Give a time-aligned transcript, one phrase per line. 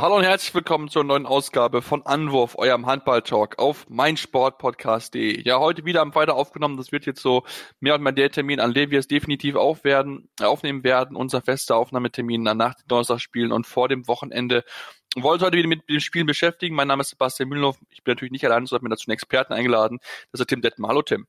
[0.00, 5.42] Hallo und herzlich willkommen zur neuen Ausgabe von Anwurf, eurem Handball-Talk auf meinsportpodcast.de.
[5.42, 6.78] Ja, heute wieder am Freitag aufgenommen.
[6.78, 7.44] Das wird jetzt so
[7.80, 11.16] mehr und mehr der Termin, an dem wir es definitiv auf werden, aufnehmen werden.
[11.16, 14.64] Unser fester Aufnahmetermin nach den Donnerstagsspielen und vor dem Wochenende.
[15.16, 16.74] Ich wollte heute wieder mit den Spielen beschäftigen.
[16.74, 17.76] Mein Name ist Sebastian Mühlenhoff.
[17.90, 19.98] Ich bin natürlich nicht allein, sondern mir dazu einen Experten eingeladen.
[20.32, 20.88] Das ist Tim Detmer.
[20.88, 21.26] Hallo Tim.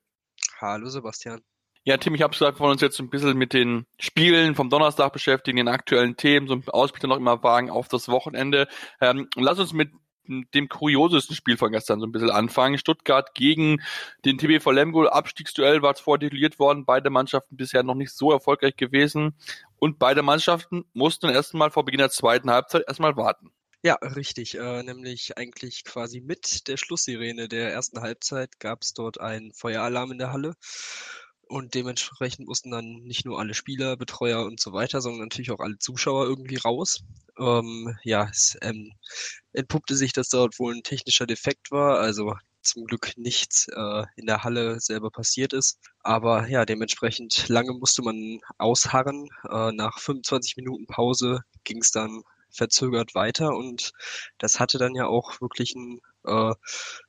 [0.62, 1.42] Hallo Sebastian.
[1.84, 4.70] Ja, Tim, ich habe gesagt, wir wollen uns jetzt ein bisschen mit den Spielen vom
[4.70, 8.68] Donnerstag beschäftigen, den aktuellen Themen, so ein Ausblick noch immer wagen auf das Wochenende.
[9.00, 9.90] Ähm, lass uns mit
[10.28, 12.78] dem kuriosesten Spiel von gestern so ein bisschen anfangen.
[12.78, 13.82] Stuttgart gegen
[14.26, 15.06] den TBV Lemgo.
[15.08, 16.86] Abstiegsduell war zuvor tituliert worden.
[16.86, 19.36] Beide Mannschaften bisher noch nicht so erfolgreich gewesen.
[19.80, 23.52] Und beide Mannschaften mussten erstmal vor Beginn der zweiten Halbzeit erstmal warten.
[23.84, 24.56] Ja, richtig.
[24.60, 30.12] Äh, nämlich eigentlich quasi mit der Schlusssirene der ersten Halbzeit gab es dort einen Feueralarm
[30.12, 30.54] in der Halle.
[31.52, 35.60] Und dementsprechend mussten dann nicht nur alle Spieler, Betreuer und so weiter, sondern natürlich auch
[35.60, 37.04] alle Zuschauer irgendwie raus.
[37.38, 38.94] Ähm, ja, es ähm,
[39.52, 44.28] entpuppte sich, dass dort wohl ein technischer Defekt war, also zum Glück nichts äh, in
[44.28, 45.78] der Halle selber passiert ist.
[46.00, 49.28] Aber ja, dementsprechend lange musste man ausharren.
[49.50, 53.92] Äh, nach 25 Minuten Pause ging es dann verzögert weiter und
[54.38, 56.56] das hatte dann ja auch wirklich einen äh,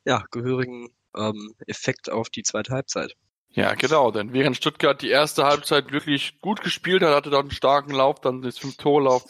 [0.04, 3.14] ja, gehörigen ähm, Effekt auf die zweite Halbzeit.
[3.54, 7.50] Ja, genau, denn während Stuttgart die erste Halbzeit wirklich gut gespielt hat, hatte dort einen
[7.50, 8.78] starken Lauf, dann das fünf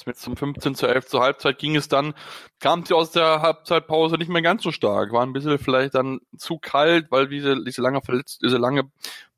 [0.07, 2.15] mit zum 15 zu 11 zur Halbzeit ging es dann,
[2.61, 6.21] kam sie aus der Halbzeitpause nicht mehr ganz so stark, war ein bisschen vielleicht dann
[6.39, 8.85] zu kalt, weil diese, diese lange verletzt, diese lange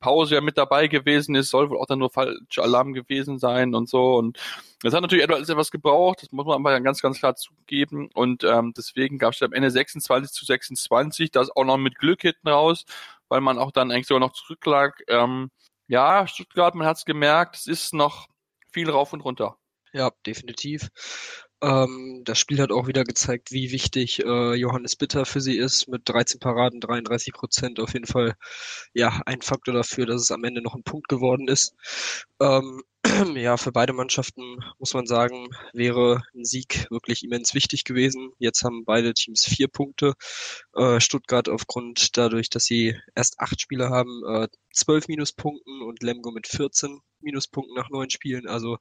[0.00, 3.74] Pause ja mit dabei gewesen ist, soll wohl auch dann nur falscher Alarm gewesen sein
[3.74, 4.38] und so und
[4.82, 8.44] das hat natürlich etwas, etwas gebraucht, das muss man aber ganz, ganz klar zugeben und
[8.44, 12.48] ähm, deswegen gab es am Ende 26 zu 26, das auch noch mit Glück hinten
[12.48, 12.84] raus,
[13.28, 15.02] weil man auch dann eigentlich sogar noch zurücklag.
[15.08, 15.50] Ähm,
[15.86, 18.26] ja, Stuttgart, man hat es gemerkt, es ist noch
[18.72, 19.56] viel rauf und runter.
[19.92, 20.88] Ja, definitiv.
[21.62, 25.88] Ähm, das Spiel hat auch wieder gezeigt, wie wichtig äh, Johannes Bitter für sie ist.
[25.88, 28.34] Mit 13 Paraden, 33 Prozent auf jeden Fall
[28.92, 31.74] ja ein Faktor dafür, dass es am Ende noch ein Punkt geworden ist.
[32.40, 32.82] Ähm,
[33.37, 38.32] ja, für beide Mannschaften muss man sagen, wäre ein Sieg wirklich immens wichtig gewesen.
[38.38, 40.15] Jetzt haben beide Teams vier Punkte.
[40.75, 46.31] Äh, Stuttgart aufgrund dadurch, dass sie erst acht Spiele haben, äh, zwölf Minuspunkten und Lemgo
[46.31, 48.47] mit 14 Minuspunkten nach neun Spielen.
[48.47, 48.78] Also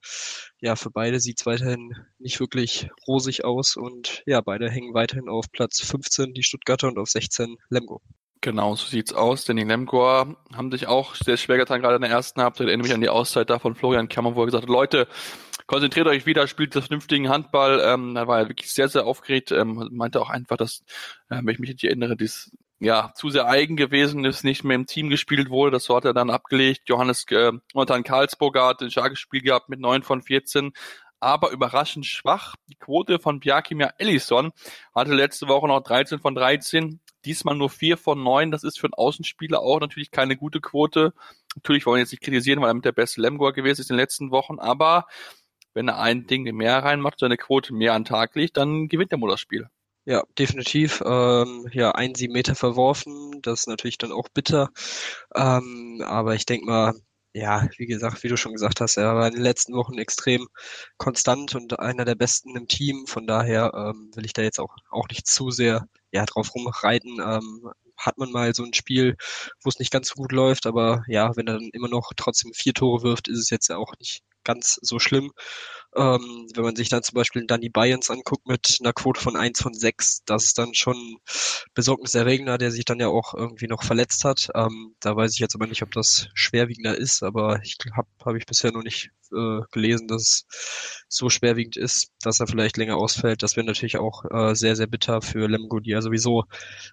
[0.62, 5.28] ja, für beide sieht es weiterhin nicht wirklich rosig aus und ja, beide hängen weiterhin
[5.28, 8.02] auf Platz 15 die Stuttgarter und auf 16 Lemgo.
[8.44, 12.02] Genau, so sieht's aus, denn die Lemgoer haben sich auch sehr schwer getan, gerade in
[12.02, 12.68] der ersten Halbzeit.
[12.68, 15.08] Erinnere mich an die Auszeit da von Florian Kammer, wo er gesagt hat, Leute,
[15.66, 17.82] konzentriert euch wieder, spielt das vernünftigen Handball.
[17.82, 20.84] Ähm, da war er wirklich sehr, sehr aufgeregt, ähm, meinte auch einfach, dass,
[21.30, 22.52] äh, wenn ich mich nicht erinnere, dies
[22.82, 25.72] ja zu sehr eigen gewesen ist, nicht mehr im Team gespielt wurde.
[25.72, 26.82] Das hat er dann abgelegt.
[26.88, 30.74] Johannes äh, Montan Karlsburger hat ein starkes Spiel gehabt mit neun von 14
[31.24, 32.56] aber überraschend schwach.
[32.68, 34.52] Die Quote von Bjarkimir Ellison
[34.94, 37.00] hatte letzte Woche noch 13 von 13.
[37.26, 38.52] Diesmal nur vier von neun.
[38.52, 41.14] Das ist für einen Außenspieler auch natürlich keine gute Quote.
[41.56, 43.96] Natürlich wollen wir jetzt nicht kritisieren, weil er mit der beste Lemgoer gewesen ist in
[43.96, 44.60] den letzten Wochen.
[44.60, 45.06] Aber
[45.74, 49.22] wenn er ein Ding mehr reinmacht, seine Quote mehr an Tag legt, dann gewinnt er
[49.22, 49.70] wohl das Spiel.
[50.06, 51.02] Ja, definitiv.
[51.06, 54.70] Ähm, ja, ein sieben Meter verworfen, das ist natürlich dann auch bitter.
[55.34, 56.94] Ähm, aber ich denke mal,
[57.34, 60.48] ja, wie gesagt, wie du schon gesagt hast, er war in den letzten Wochen extrem
[60.98, 63.08] konstant und einer der besten im Team.
[63.08, 67.20] Von daher ähm, will ich da jetzt auch, auch nicht zu sehr ja, drauf rumreiten.
[67.20, 69.16] Ähm, hat man mal so ein Spiel,
[69.62, 72.54] wo es nicht ganz so gut läuft, aber ja, wenn er dann immer noch trotzdem
[72.54, 75.32] vier Tore wirft, ist es jetzt ja auch nicht ganz so schlimm.
[75.96, 79.62] Ähm, wenn man sich dann zum Beispiel Danny Bayerns anguckt mit einer Quote von 1
[79.62, 81.18] von 6, das ist dann schon
[81.76, 84.50] besorgniserregender, der sich dann ja auch irgendwie noch verletzt hat.
[84.56, 88.36] Ähm, da weiß ich jetzt aber nicht, ob das schwerwiegender ist, aber ich habe hab
[88.36, 90.46] ich bisher noch nicht äh, gelesen, dass es
[91.08, 93.44] so schwerwiegend ist, dass er vielleicht länger ausfällt.
[93.44, 96.46] Das wäre natürlich auch äh, sehr, sehr bitter für Lemgo, die ja sowieso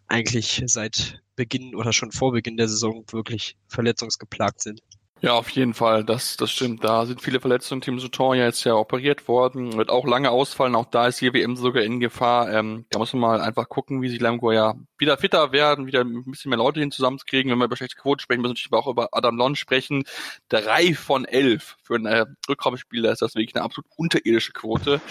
[0.09, 4.81] eigentlich seit Beginn oder schon vor Beginn der Saison wirklich verletzungsgeplagt sind.
[5.23, 6.83] Ja, auf jeden Fall, das, das stimmt.
[6.83, 7.83] Da sind viele Verletzungen.
[7.83, 10.75] Tim Sutton ja jetzt ja operiert worden, wird auch lange ausfallen.
[10.75, 12.51] Auch da ist hier WM sogar in Gefahr.
[12.51, 16.01] Ähm, da muss man mal einfach gucken, wie sich Lemgo ja wieder fitter werden, wieder
[16.01, 17.53] ein bisschen mehr Leute hin zusammenzukriegen.
[17.53, 20.05] Wenn wir über schlechte Quote sprechen, müssen wir natürlich auch über Adam Lon sprechen.
[20.49, 25.03] Drei von elf für ein äh, Rückraumspieler ist das wirklich eine absolut unterirdische Quote.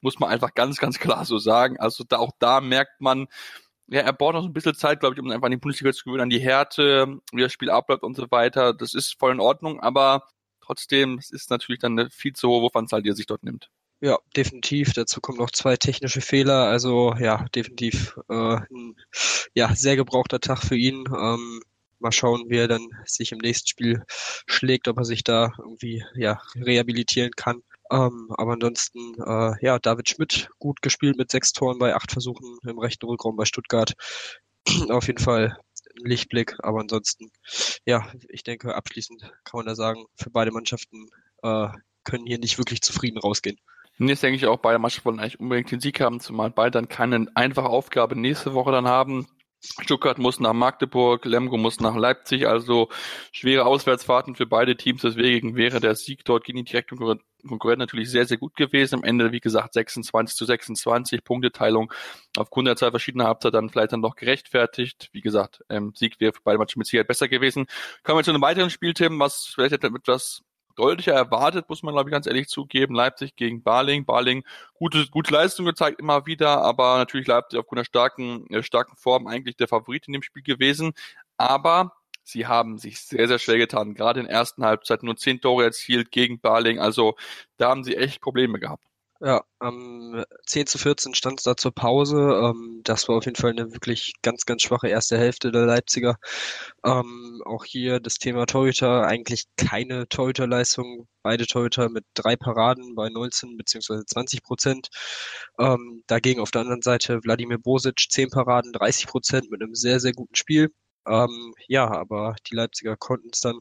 [0.00, 1.78] Muss man einfach ganz, ganz klar so sagen.
[1.78, 3.26] Also da, auch da merkt man,
[3.90, 5.92] ja, er braucht noch so ein bisschen Zeit, glaube ich, um einfach an die Bundesliga
[5.92, 8.74] zu gewöhnen, an die Härte, wie das Spiel abläuft und so weiter.
[8.74, 10.28] Das ist voll in Ordnung, aber
[10.60, 13.70] trotzdem, es ist natürlich dann eine viel zu hohe Wurfanzahl, die er sich dort nimmt.
[14.00, 14.92] Ja, definitiv.
[14.92, 16.66] Dazu kommen noch zwei technische Fehler.
[16.66, 18.94] Also ja, definitiv äh, ein
[19.54, 21.04] ja, sehr gebrauchter Tag für ihn.
[21.08, 21.60] Ähm,
[21.98, 24.04] mal schauen, wie er dann sich im nächsten Spiel
[24.46, 27.62] schlägt, ob er sich da irgendwie ja rehabilitieren kann.
[27.90, 32.58] Ähm, aber ansonsten, äh, ja, David Schmidt gut gespielt mit sechs Toren bei acht Versuchen
[32.66, 33.94] im rechten Rückraum bei Stuttgart.
[34.90, 35.58] Auf jeden Fall
[35.98, 37.30] ein Lichtblick, aber ansonsten,
[37.86, 41.08] ja, ich denke, abschließend kann man da sagen, für beide Mannschaften
[41.42, 41.68] äh,
[42.04, 43.58] können hier nicht wirklich zufrieden rausgehen.
[43.98, 46.72] Und jetzt denke ich auch, beide Mannschaften wollen eigentlich unbedingt den Sieg haben, zumal beide
[46.72, 49.26] dann keine einfache Aufgabe nächste Woche dann haben.
[49.60, 52.88] Stuttgart muss nach Magdeburg, Lemgo muss nach Leipzig, also
[53.32, 55.02] schwere Auswärtsfahrten für beide Teams.
[55.02, 58.96] Deswegen wäre der Sieg dort gegen die direkten Konkurrenten natürlich sehr, sehr gut gewesen.
[58.96, 61.92] Am Ende, wie gesagt, 26 zu 26, Punkteteilung
[62.36, 65.08] aufgrund der zwei verschiedener Halbzeit dann vielleicht dann noch gerechtfertigt.
[65.12, 67.66] Wie gesagt, ähm, Sieg wäre für beide Matches mit Sicherheit besser gewesen.
[68.04, 70.42] Kommen wir zu einem weiteren Spielthema, was vielleicht etwas
[70.78, 72.94] deutlicher erwartet, muss man glaube ich ganz ehrlich zugeben.
[72.94, 74.04] Leipzig gegen Barling.
[74.04, 74.44] Barling
[74.74, 79.26] gute, gute Leistung gezeigt immer wieder, aber natürlich Leipzig aufgrund der starken, der starken Form
[79.26, 80.92] eigentlich der Favorit in dem Spiel gewesen.
[81.36, 81.92] Aber
[82.24, 83.94] sie haben sich sehr, sehr schwer getan.
[83.94, 86.78] Gerade in der ersten Halbzeit nur zehn Tore erzielt gegen Barling.
[86.78, 87.16] Also
[87.56, 88.87] da haben sie echt Probleme gehabt.
[89.20, 92.16] Ja, ähm, 10 zu 14 stand es da zur Pause.
[92.16, 96.16] Ähm, das war auf jeden Fall eine wirklich ganz, ganz schwache erste Hälfte der Leipziger.
[96.84, 101.08] Ähm, auch hier das Thema Torhüter, eigentlich keine Torhüterleistung.
[101.22, 104.04] Beide Torhüter mit drei Paraden bei 19 bzw.
[104.06, 104.88] 20 Prozent.
[105.58, 109.98] Ähm, dagegen auf der anderen Seite Wladimir Bosic, 10 Paraden, 30 Prozent mit einem sehr,
[109.98, 110.70] sehr guten Spiel.
[111.08, 113.58] Ähm, ja, aber die Leipziger konnten es dann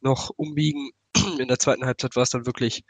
[0.00, 0.90] noch umbiegen.
[1.38, 2.82] In der zweiten Halbzeit war es dann wirklich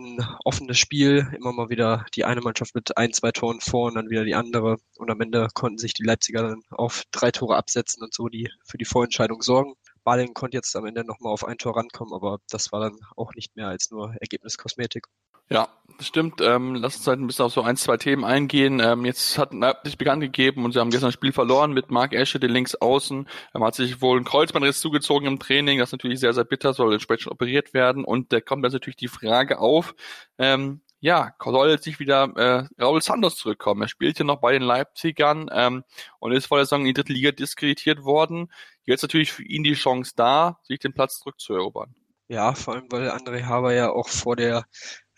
[0.00, 3.94] ein offenes Spiel, immer mal wieder die eine Mannschaft mit ein, zwei Toren vor und
[3.94, 4.78] dann wieder die andere.
[4.96, 8.50] Und am Ende konnten sich die Leipziger dann auf drei Tore absetzen und so die
[8.64, 9.74] für die Vorentscheidung sorgen.
[10.04, 13.34] Baling konnte jetzt am Ende nochmal auf ein Tor rankommen, aber das war dann auch
[13.34, 15.06] nicht mehr als nur Ergebniskosmetik.
[15.50, 15.68] Ja,
[15.98, 16.40] das stimmt.
[16.40, 18.80] Ähm, lass uns halt ein bisschen auf so ein, zwei Themen eingehen.
[18.80, 22.14] Ähm, jetzt hat Leipzig bekannt gegeben und sie haben gestern das Spiel verloren mit Marc
[22.14, 23.28] Esche, den links außen.
[23.52, 25.78] Er hat sich wohl ein Kreuzbandriss zugezogen im Training.
[25.78, 28.04] Das ist natürlich sehr, sehr bitter, soll entsprechend operiert werden.
[28.04, 29.94] Und da kommt jetzt natürlich die Frage auf,
[30.38, 33.82] ähm, ja, soll jetzt nicht wieder äh, Raul Santos zurückkommen.
[33.82, 35.82] Er spielt ja noch bei den Leipzigern ähm,
[36.18, 38.52] und ist vor der Saison in die dritte Liga diskreditiert worden.
[38.84, 41.94] Jetzt natürlich für ihn die Chance da, sich den Platz zurückzuerobern.
[42.28, 44.64] Ja, vor allem, weil André Haber ja auch vor der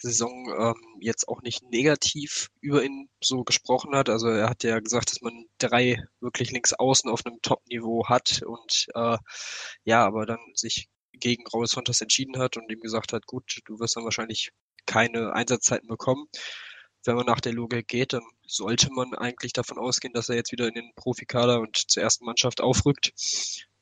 [0.03, 4.09] Saison ähm, jetzt auch nicht negativ über ihn so gesprochen hat.
[4.09, 8.43] Also er hat ja gesagt, dass man drei wirklich links außen auf einem Top-Niveau hat
[8.43, 9.17] und äh,
[9.85, 13.79] ja, aber dann sich gegen Raul Santos entschieden hat und ihm gesagt hat, gut, du
[13.79, 14.51] wirst dann wahrscheinlich
[14.87, 16.27] keine Einsatzzeiten bekommen.
[17.05, 20.53] Wenn man nach der Logik geht, dann sollte man eigentlich davon ausgehen, dass er jetzt
[20.53, 23.13] wieder in den Profikader und zur ersten Mannschaft aufrückt.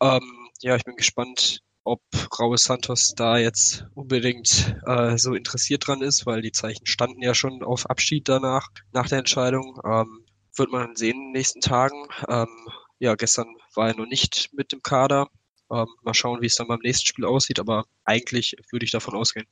[0.00, 2.02] Ähm, ja, ich bin gespannt, ob
[2.38, 7.34] Raul Santos da jetzt unbedingt äh, so interessiert dran ist, weil die Zeichen standen ja
[7.34, 9.80] schon auf Abschied danach, nach der Entscheidung.
[9.84, 10.24] Ähm,
[10.56, 12.06] wird man sehen in den nächsten Tagen.
[12.28, 12.48] Ähm,
[12.98, 15.28] ja, gestern war er noch nicht mit dem Kader.
[15.72, 19.14] Ähm, mal schauen, wie es dann beim nächsten Spiel aussieht, aber eigentlich würde ich davon
[19.14, 19.46] ausgehen.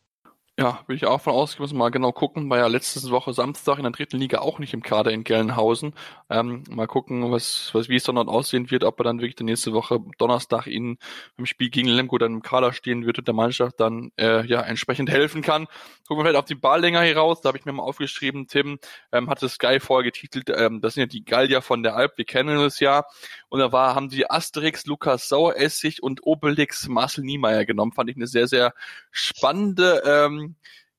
[0.61, 2.51] Ja, würde ich auch von ausgehen, müssen mal genau gucken.
[2.51, 5.95] War ja letzte Woche Samstag in der dritten Liga auch nicht im Kader in Gelnhausen.
[6.31, 9.37] Ähm, mal gucken, was, was, wie es dann dort aussehen wird, ob er dann wirklich
[9.37, 10.99] die nächste Woche Donnerstag in,
[11.37, 14.61] im Spiel gegen Lemgo dann im Kader stehen wird und der Mannschaft dann, äh, ja,
[14.63, 15.67] entsprechend helfen kann.
[16.09, 17.41] Gucken wir vielleicht auf die Balllänger hier raus.
[17.41, 18.81] Da habe ich mir mal aufgeschrieben, Tim,
[19.13, 22.25] ähm, hatte Sky vorher getitelt, ähm, das sind ja die Gallier von der Alp, wir
[22.25, 23.05] kennen es ja.
[23.49, 27.93] Und da war, haben sie Asterix, Lukas Saueressig und Obelix Marcel Niemeyer genommen.
[27.93, 28.75] Fand ich eine sehr, sehr
[29.13, 30.48] spannende, ähm,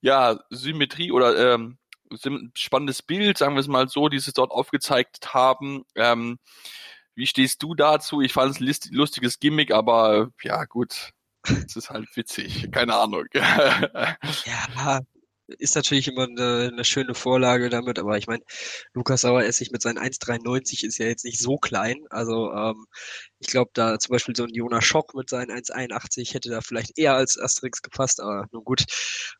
[0.01, 1.77] ja, Symmetrie oder ähm,
[2.55, 5.83] spannendes Bild, sagen wir es mal so, die sie dort aufgezeigt haben.
[5.95, 6.39] Ähm,
[7.15, 8.21] wie stehst du dazu?
[8.21, 11.11] Ich fand es ein lustiges Gimmick, aber ja, gut,
[11.43, 12.71] es ist halt witzig.
[12.71, 13.25] Keine Ahnung.
[13.33, 15.01] ja,
[15.57, 18.43] ist natürlich immer eine, eine schöne Vorlage damit, aber ich meine,
[18.93, 22.05] Lukas Saueressig mit seinen 1,93 ist ja jetzt nicht so klein.
[22.09, 22.85] Also ähm,
[23.39, 26.97] ich glaube, da zum Beispiel so ein Jonas Schock mit seinen 1,81 hätte da vielleicht
[26.97, 28.85] eher als Asterix gepasst, aber nun gut.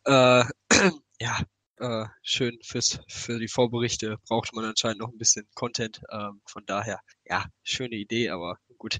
[0.05, 0.45] Äh,
[1.19, 1.39] ja,
[1.77, 6.01] äh, schön fürs, für die Vorberichte braucht man anscheinend noch ein bisschen Content.
[6.11, 8.99] Ähm, von daher, ja, schöne Idee, aber gut,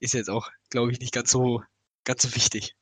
[0.00, 1.62] ist jetzt auch, glaube ich, nicht ganz so,
[2.04, 2.74] ganz so wichtig.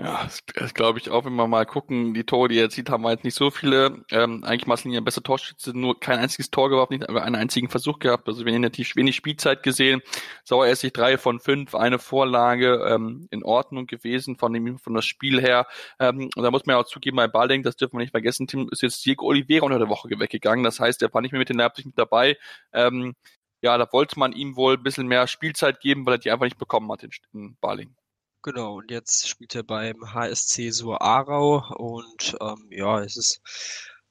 [0.00, 2.88] Ja, das, das glaube ich auch, wenn wir mal gucken, die Tore, die er erzielt,
[2.88, 4.04] haben wir jetzt nicht so viele.
[4.12, 7.98] Ähm, eigentlich Marcelin besser Torschütze, nur kein einziges Tor geworfen, nicht aber einen einzigen Versuch
[7.98, 8.28] gehabt.
[8.28, 10.00] Also wir haben natürlich wenig Spielzeit gesehen.
[10.44, 15.04] Sauer sich drei von fünf, eine Vorlage ähm, in Ordnung gewesen von dem von das
[15.04, 15.66] Spiel her.
[15.98, 18.46] Ähm, und da muss man ja auch zugeben, bei Balling, das dürfen wir nicht vergessen,
[18.46, 20.62] Tim ist jetzt Diego Oliveira unter der Woche weggegangen.
[20.62, 22.36] Das heißt, er war nicht mehr mit den Leipzig mit dabei.
[22.72, 23.16] Ähm,
[23.62, 26.44] ja, da wollte man ihm wohl ein bisschen mehr Spielzeit geben, weil er die einfach
[26.44, 27.96] nicht bekommen hat in, in Baling.
[28.42, 33.40] Genau, und jetzt spielt er beim HSC Sur Aarau und ähm, ja, es ist,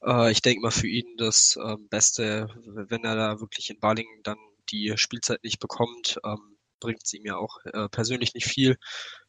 [0.02, 4.22] äh, ich denke mal für ihn das ähm, Beste, wenn er da wirklich in Balingen
[4.22, 4.38] dann
[4.70, 8.76] die Spielzeit nicht bekommt, ähm, bringt es ihm ja auch äh, persönlich nicht viel.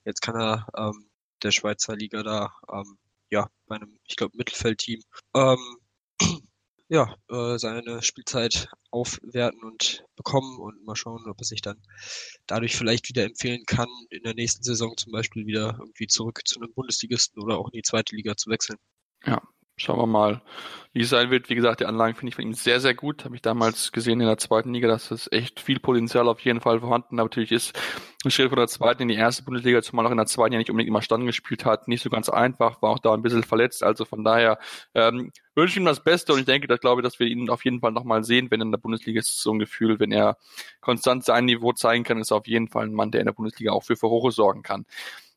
[0.06, 1.10] Jetzt kann er ähm,
[1.44, 2.98] der Schweizer Liga da, ähm,
[3.32, 5.02] ja, bei einem, ich glaube, Mittelfeldteam,
[5.36, 5.58] ähm,
[6.90, 11.82] ja, äh, seine Spielzeit aufwerten und bekommen und mal schauen, ob er sich dann
[12.48, 16.60] dadurch vielleicht wieder empfehlen kann, in der nächsten Saison zum Beispiel wieder irgendwie zurück zu
[16.60, 18.80] einem Bundesligisten oder auch in die zweite Liga zu wechseln.
[19.24, 19.42] Ja,
[19.80, 20.42] Schauen wir mal,
[20.92, 21.50] wie es sein wird.
[21.50, 23.24] Wie gesagt, die Anlagen finde ich von ihm sehr, sehr gut.
[23.24, 26.62] Habe ich damals gesehen in der zweiten Liga, dass es echt viel Potenzial auf jeden
[26.62, 27.16] Fall vorhanden.
[27.16, 27.80] Natürlich ist
[28.26, 30.60] ein Schritt von der zweiten in die erste Bundesliga, zumal auch in der zweiten ja
[30.60, 33.44] nicht unbedingt immer Stand gespielt hat, nicht so ganz einfach, war auch da ein bisschen
[33.44, 33.84] verletzt.
[33.84, 34.58] Also von daher
[34.94, 37.64] ähm, wünsche ich ihm das Beste und ich denke, dass glaube, dass wir ihn auf
[37.64, 40.38] jeden Fall nochmal sehen, wenn in der Bundesliga ist so ein Gefühl, wenn er
[40.82, 43.34] konstant sein Niveau zeigen kann, ist er auf jeden Fall ein Mann, der in der
[43.34, 44.86] Bundesliga auch für Furore sorgen kann.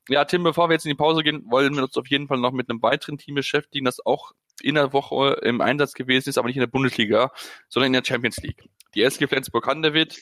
[0.08, 2.38] Ja, Tim, bevor wir jetzt in die Pause gehen, wollen wir uns auf jeden Fall
[2.38, 6.38] noch mit einem weiteren Team beschäftigen, das auch in der Woche im Einsatz gewesen ist,
[6.38, 7.32] aber nicht in der Bundesliga,
[7.68, 8.68] sondern in der Champions League.
[8.94, 10.20] Die SG Flensburg-Handewitt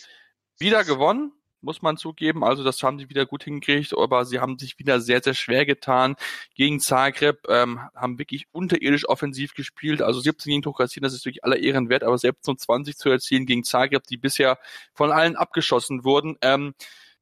[0.58, 1.32] wieder gewonnen,
[1.62, 2.44] muss man zugeben.
[2.44, 5.66] Also das haben sie wieder gut hingekriegt, aber sie haben sich wieder sehr, sehr schwer
[5.66, 6.16] getan
[6.54, 10.02] gegen Zagreb, ähm, haben wirklich unterirdisch offensiv gespielt.
[10.02, 13.08] Also 17 gegen kassieren, das ist wirklich aller Ehren wert, aber selbst um 20 zu
[13.10, 14.58] erzielen gegen Zagreb, die bisher
[14.92, 16.36] von allen abgeschossen wurden.
[16.42, 16.74] Ähm,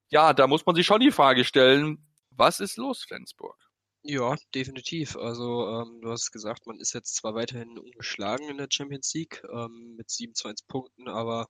[0.08, 2.07] ja, da muss man sich schon die Frage stellen,
[2.38, 3.56] was ist los, Flensburg?
[4.02, 5.16] Ja, definitiv.
[5.16, 9.42] Also ähm, du hast gesagt, man ist jetzt zwar weiterhin ungeschlagen in der Champions League
[9.52, 11.48] ähm, mit 27 Punkten, aber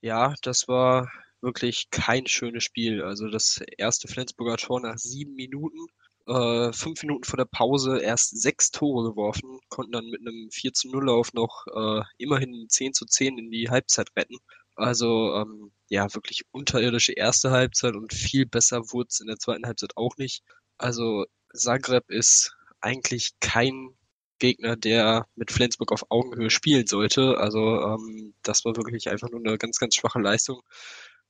[0.00, 3.02] ja, das war wirklich kein schönes Spiel.
[3.02, 5.86] Also das erste Flensburger Tor nach sieben Minuten,
[6.26, 10.72] äh, fünf Minuten vor der Pause erst sechs Tore geworfen, konnten dann mit einem 4
[10.72, 14.38] zu 0 Lauf noch äh, immerhin 10 zu 10 in die Halbzeit retten.
[14.74, 19.66] Also ähm, ja, wirklich unterirdische erste Halbzeit und viel besser wurde es in der zweiten
[19.66, 20.42] Halbzeit auch nicht.
[20.78, 23.94] Also Zagreb ist eigentlich kein
[24.38, 27.38] Gegner, der mit Flensburg auf Augenhöhe spielen sollte.
[27.38, 30.62] Also ähm, das war wirklich einfach nur eine ganz, ganz schwache Leistung.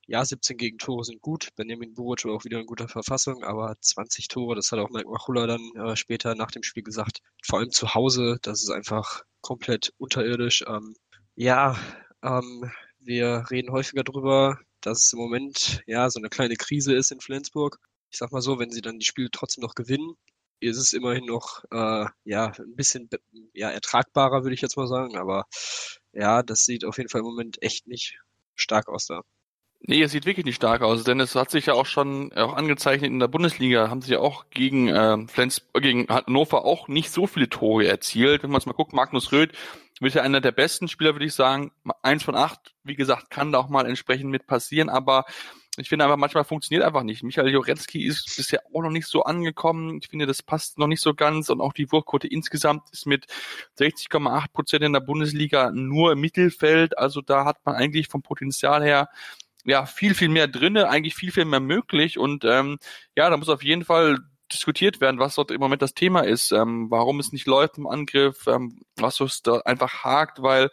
[0.06, 1.48] Ja, 17 Gegentore sind gut.
[1.56, 5.08] Benjamin Buric war auch wieder in guter Verfassung, aber 20 Tore, das hat auch Mike
[5.08, 7.20] Machulla dann äh, später nach dem Spiel gesagt.
[7.44, 10.64] Vor allem zu Hause, das ist einfach komplett unterirdisch.
[10.66, 10.94] Ähm,
[11.34, 11.76] ja,
[12.22, 12.70] ähm,
[13.04, 17.20] wir reden häufiger darüber, dass es im Moment ja so eine kleine Krise ist in
[17.20, 17.78] Flensburg.
[18.10, 20.14] Ich sag mal so, wenn sie dann die Spiele trotzdem noch gewinnen,
[20.60, 23.08] ist es immerhin noch äh, ja ein bisschen
[23.52, 25.16] ja ertragbarer, würde ich jetzt mal sagen.
[25.16, 25.46] Aber
[26.12, 28.18] ja, das sieht auf jeden Fall im Moment echt nicht
[28.54, 29.22] stark aus da.
[29.84, 32.54] Nee, es sieht wirklich nicht stark aus, denn es hat sich ja auch schon auch
[32.54, 37.10] angezeichnet in der Bundesliga, haben sie ja auch gegen äh, Flens, gegen Hannover auch nicht
[37.10, 38.44] so viele Tore erzielt.
[38.44, 39.50] Wenn man es mal guckt, Magnus Röth
[40.00, 41.72] ja einer der besten Spieler, würde ich sagen.
[42.02, 45.24] Eins von acht, wie gesagt, kann da auch mal entsprechend mit passieren, aber
[45.78, 47.22] ich finde einfach, manchmal funktioniert einfach nicht.
[47.22, 49.98] Michael Joretzki ist bisher auch noch nicht so angekommen.
[50.02, 53.26] Ich finde, das passt noch nicht so ganz und auch die Wurfquote insgesamt ist mit
[53.78, 56.98] 60,8 Prozent in der Bundesliga nur im Mittelfeld.
[56.98, 59.08] Also da hat man eigentlich vom Potenzial her
[59.64, 62.78] ja viel, viel mehr drinne, eigentlich viel, viel mehr möglich und ähm,
[63.16, 64.18] ja, da muss auf jeden Fall
[64.52, 67.86] diskutiert werden, was dort im Moment das Thema ist, ähm, warum es nicht läuft im
[67.86, 70.70] Angriff, ähm, was es da einfach hakt, weil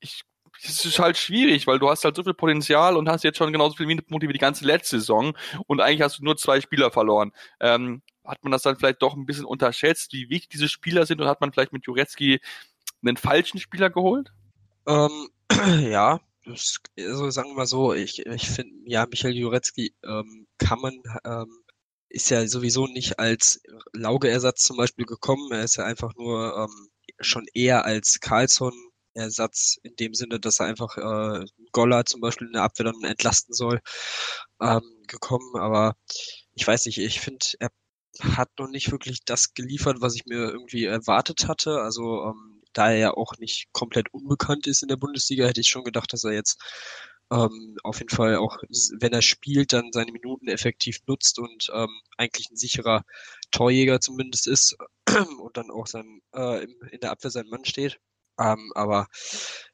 [0.00, 0.22] ich
[0.62, 3.52] es ist halt schwierig, weil du hast halt so viel Potenzial und hast jetzt schon
[3.52, 6.90] genauso viele Minuspunkte wie die ganze letzte Saison und eigentlich hast du nur zwei Spieler
[6.90, 7.32] verloren.
[7.60, 11.20] Ähm, hat man das dann vielleicht doch ein bisschen unterschätzt, wie wichtig diese Spieler sind
[11.20, 12.40] und hat man vielleicht mit Jurecki
[13.02, 14.32] einen falschen Spieler geholt?
[14.86, 15.28] Ähm,
[15.90, 20.94] ja, also sagen wir mal so, ich, ich finde, ja, Michael Jurecki ähm, kann man,
[21.24, 21.48] ähm,
[22.08, 23.60] ist ja sowieso nicht als
[23.92, 26.88] Lauge-Ersatz zum Beispiel gekommen, er ist ja einfach nur ähm,
[27.20, 28.72] schon eher als Carlson
[29.14, 33.02] Ersatz in dem Sinne, dass er einfach äh, Goller zum Beispiel in der Abwehr dann
[33.02, 33.80] entlasten soll,
[34.60, 35.56] ähm, gekommen.
[35.56, 35.96] Aber
[36.54, 37.70] ich weiß nicht, ich finde, er
[38.20, 41.80] hat noch nicht wirklich das geliefert, was ich mir irgendwie erwartet hatte.
[41.80, 45.68] Also ähm, da er ja auch nicht komplett unbekannt ist in der Bundesliga, hätte ich
[45.68, 46.58] schon gedacht, dass er jetzt
[47.30, 48.56] ähm, auf jeden Fall auch,
[49.00, 53.04] wenn er spielt, dann seine Minuten effektiv nutzt und ähm, eigentlich ein sicherer
[53.50, 54.76] Torjäger zumindest ist
[55.40, 58.00] und dann auch sein, äh, in der Abwehr sein Mann steht.
[58.38, 59.08] Ähm, aber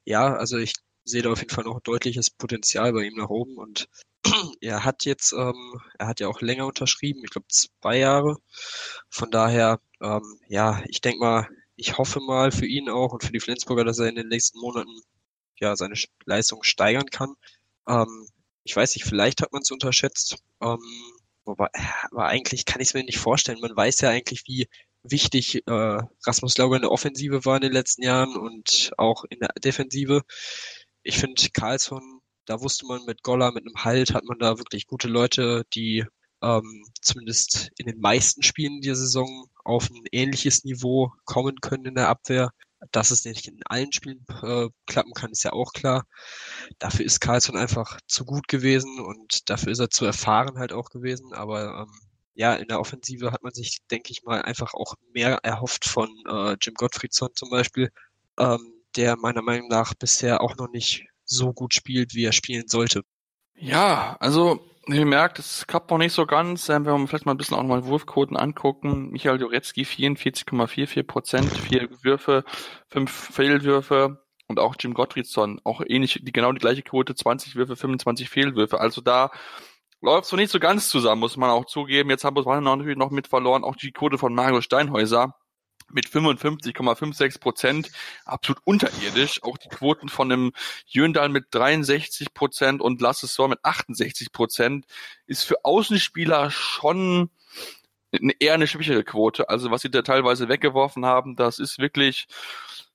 [0.05, 3.57] ja, also ich sehe da auf jeden Fall noch deutliches Potenzial bei ihm nach oben
[3.59, 3.89] und
[4.61, 8.39] er hat jetzt, ähm, er hat ja auch länger unterschrieben, ich glaube zwei Jahre.
[9.11, 13.33] Von daher, ähm, ja, ich denke mal, ich hoffe mal für ihn auch und für
[13.33, 14.91] die Flensburger, dass er in den nächsten Monaten
[15.61, 15.95] ja seine
[16.25, 17.35] Leistung steigern kann.
[17.89, 18.29] Ähm,
[18.65, 20.37] ich weiß nicht, vielleicht hat man es unterschätzt.
[20.63, 20.79] Ähm,
[21.47, 21.71] aber,
[22.11, 23.61] aber eigentlich kann ich es mir nicht vorstellen.
[23.61, 24.67] Man weiß ja eigentlich, wie
[25.03, 29.41] wichtig äh, Rasmus Lauger in der Offensive war in den letzten Jahren und auch in
[29.41, 30.23] der Defensive.
[31.03, 34.87] Ich finde, Carlsson, da wusste man mit Goller, mit einem Halt, hat man da wirklich
[34.87, 36.05] gute Leute, die
[36.43, 41.95] ähm, zumindest in den meisten Spielen dieser Saison auf ein ähnliches Niveau kommen können in
[41.95, 42.51] der Abwehr.
[42.93, 46.05] Dass es nicht in allen Spielen äh, klappen kann, ist ja auch klar.
[46.79, 50.91] Dafür ist Carlsson einfach zu gut gewesen und dafür ist er zu erfahren halt auch
[50.91, 51.33] gewesen.
[51.33, 51.93] Aber ähm,
[52.35, 56.09] ja, in der Offensive hat man sich, denke ich mal, einfach auch mehr erhofft von
[56.29, 57.91] äh, Jim Gottfriedson zum Beispiel,
[58.39, 62.69] ähm, der meiner Meinung nach bisher auch noch nicht so gut spielt, wie er spielen
[62.69, 63.03] sollte.
[63.57, 66.69] Ja, also ihr merkt, es klappt noch nicht so ganz.
[66.69, 69.11] Wenn wir vielleicht mal ein bisschen auch mal Wurfquoten angucken.
[69.11, 72.45] Michael Jurecki 44,44 Prozent, vier Würfe,
[72.89, 77.77] fünf Fehlwürfe und auch Jim Gottfriedson auch ähnlich, die genau die gleiche Quote, 20 Würfe,
[77.77, 78.81] 25 Fehlwürfe.
[78.81, 79.31] Also da
[80.01, 82.11] läuft so nicht so ganz zusammen, muss man auch zugeben.
[82.11, 85.35] Jetzt haben wir natürlich noch mit verloren, auch die Quote von Mario Steinhäuser
[85.95, 87.91] mit 55,56 Prozent,
[88.25, 89.43] absolut unterirdisch.
[89.43, 90.53] Auch die Quoten von dem
[90.87, 94.87] Jöndal mit 63 Prozent und Lassessor mit 68 Prozent
[95.27, 97.31] ist für Außenspieler schon
[98.13, 99.49] eine, eher eine schwächere Quote.
[99.49, 102.27] Also was sie da teilweise weggeworfen haben, das ist wirklich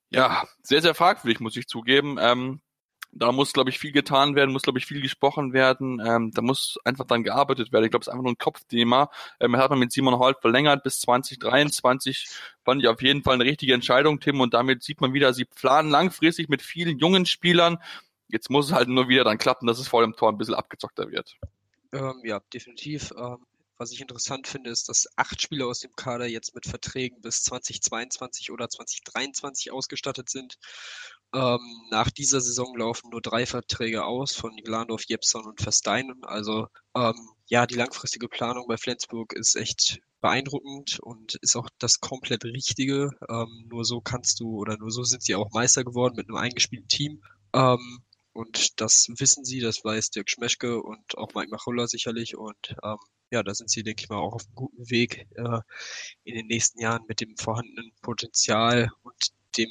[0.09, 2.17] ja sehr, sehr fragwürdig, muss ich zugeben.
[2.19, 2.61] Ähm,
[3.11, 6.01] da muss, glaube ich, viel getan werden, muss, glaube ich, viel gesprochen werden.
[6.05, 7.85] Ähm, da muss einfach dann gearbeitet werden.
[7.85, 9.09] Ich glaube, es ist einfach nur ein Kopfthema.
[9.39, 12.27] Ähm, hat man mit Simon Holt verlängert bis 2023.
[12.63, 14.41] Fand ich auf jeden Fall eine richtige Entscheidung, Tim.
[14.41, 17.77] Und damit sieht man wieder, sie planen langfristig mit vielen jungen Spielern.
[18.27, 20.55] Jetzt muss es halt nur wieder dann klappen, dass es vor dem Tor ein bisschen
[20.55, 21.35] abgezockter wird.
[21.91, 23.11] Ähm, ja, definitiv.
[23.17, 23.37] Ähm,
[23.79, 27.43] was ich interessant finde, ist, dass acht Spieler aus dem Kader jetzt mit Verträgen bis
[27.43, 30.57] 2022 oder 2023 ausgestattet sind.
[31.33, 31.59] Ähm,
[31.91, 36.23] nach dieser Saison laufen nur drei Verträge aus von Glandorf, Jepson und Versteinen.
[36.23, 37.15] Also ähm,
[37.47, 43.11] ja, die langfristige Planung bei Flensburg ist echt beeindruckend und ist auch das komplett Richtige.
[43.29, 46.37] Ähm, nur so kannst du oder nur so sind sie auch Meister geworden mit einem
[46.37, 47.21] eingespielten Team.
[47.53, 48.01] Ähm,
[48.33, 52.37] und das wissen sie, das weiß Dirk Schmeschke und auch Mike Machulla sicherlich.
[52.37, 52.97] Und ähm,
[53.31, 55.59] ja, da sind sie, denke ich mal, auch auf einem guten Weg äh,
[56.23, 59.69] in den nächsten Jahren mit dem vorhandenen Potenzial und dem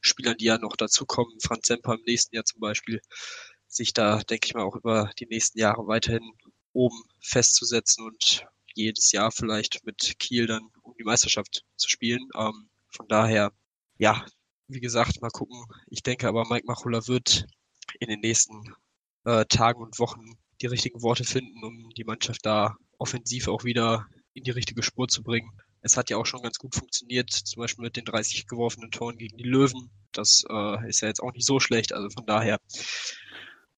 [0.00, 3.00] Spielern, die ja noch dazukommen, Franz Semper im nächsten Jahr zum Beispiel,
[3.66, 6.32] sich da, denke ich mal, auch über die nächsten Jahre weiterhin
[6.72, 12.28] oben festzusetzen und jedes Jahr vielleicht mit Kiel dann um die Meisterschaft zu spielen.
[12.36, 13.52] Ähm, von daher,
[13.98, 14.24] ja,
[14.68, 15.64] wie gesagt, mal gucken.
[15.88, 17.46] Ich denke aber, Mike Machula wird
[17.98, 18.74] in den nächsten
[19.24, 24.06] äh, Tagen und Wochen die richtigen Worte finden, um die Mannschaft da offensiv auch wieder
[24.34, 25.50] in die richtige Spur zu bringen.
[25.82, 29.16] Es hat ja auch schon ganz gut funktioniert, zum Beispiel mit den 30 geworfenen Toren
[29.18, 29.90] gegen die Löwen.
[30.12, 31.92] Das äh, ist ja jetzt auch nicht so schlecht.
[31.92, 32.58] Also von daher,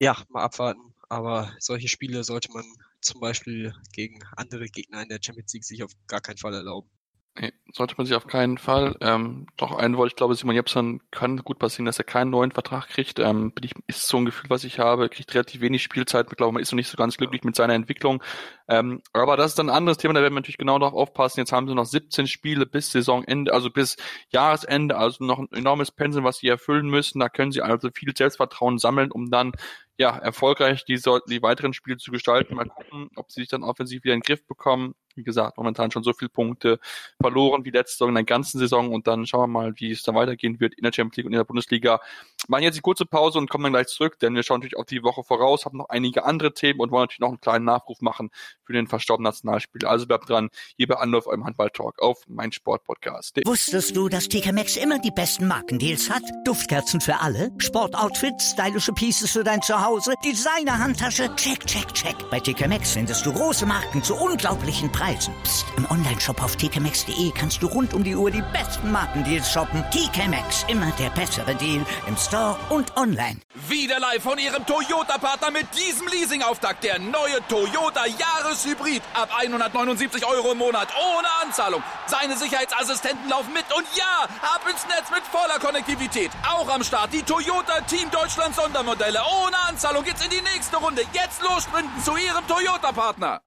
[0.01, 0.95] ja, mal abwarten.
[1.09, 2.65] Aber solche Spiele sollte man
[3.01, 6.91] zum Beispiel gegen andere Gegner in der Champions League sich auf gar keinen Fall erlauben.
[7.40, 8.95] Nee, sollte man sich auf keinen Fall.
[9.01, 12.51] Ähm, doch einen wollte ich glaube, Simon Jepsen kann gut passieren, dass er keinen neuen
[12.51, 13.18] Vertrag kriegt.
[13.21, 16.27] Ähm, bin ich, ist so ein Gefühl, was ich habe, kriegt relativ wenig Spielzeit.
[16.31, 18.23] Ich glaube, man ist noch nicht so ganz glücklich mit seiner Entwicklung.
[18.68, 21.40] Ähm, aber das ist dann ein anderes Thema, da werden wir natürlich genau darauf aufpassen.
[21.40, 23.97] Jetzt haben sie noch 17 Spiele bis Saisonende, also bis
[24.29, 27.18] Jahresende, also noch ein enormes Pensum, was sie erfüllen müssen.
[27.18, 29.53] Da können sie also viel Selbstvertrauen sammeln, um dann
[29.97, 32.57] ja, erfolgreich die, die weiteren Spiele zu gestalten.
[32.57, 35.90] Mal gucken, ob sie sich dann offensiv wieder in den Griff bekommen wie gesagt, momentan
[35.90, 36.79] schon so viele Punkte
[37.20, 40.03] verloren wie letzte Saison in der ganzen Saison und dann schauen wir mal, wie es
[40.03, 42.01] dann weitergehen wird in der Champions League und in der Bundesliga.
[42.48, 44.87] Machen jetzt die kurze Pause und kommen dann gleich zurück, denn wir schauen natürlich auf
[44.87, 48.01] die Woche voraus, haben noch einige andere Themen und wollen natürlich noch einen kleinen Nachruf
[48.01, 48.31] machen
[48.64, 49.88] für den verstorbenen Nationalspieler.
[49.88, 53.40] Also bleibt dran, hier bei Anlauf eurem Handball-Talk auf mein Sportpodcast.
[53.44, 56.22] Wusstest du, dass TK Maxx immer die besten Markendeals hat?
[56.44, 62.16] Duftkerzen für alle, Sportoutfits, stylische Pieces für dein Zuhause, Designer-Handtasche, check, check, check.
[62.31, 65.35] Bei TK Maxx findest du große Marken zu unglaublichen Preisen Preisen.
[65.43, 65.67] Psst.
[65.77, 69.85] im Onlineshop auf tkmaxx.de kannst du rund um die Uhr die besten Markendeals shoppen.
[69.91, 73.41] TK Maxx, immer der bessere Deal im Store und online.
[73.67, 76.85] Wieder live von Ihrem Toyota-Partner mit diesem Leasing-Auftakt.
[76.85, 79.03] Der neue Toyota Jahreshybrid.
[79.15, 80.87] Ab 179 Euro im Monat.
[80.95, 81.83] Ohne Anzahlung.
[82.07, 83.65] Seine Sicherheitsassistenten laufen mit.
[83.77, 86.31] Und ja, ab ins Netz mit voller Konnektivität.
[86.49, 89.19] Auch am Start die Toyota Team Deutschland Sondermodelle.
[89.45, 91.03] Ohne Anzahlung geht's in die nächste Runde.
[91.12, 93.41] Jetzt los sprinten zu Ihrem Toyota-Partner.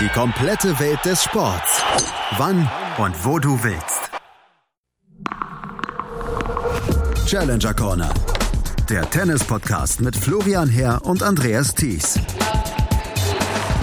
[0.00, 1.82] Die komplette Welt des Sports.
[2.36, 4.10] Wann und wo du willst.
[7.26, 8.10] Challenger Corner.
[8.88, 12.18] der Tennis-Podcast mit Florian Herr und Andreas Thies.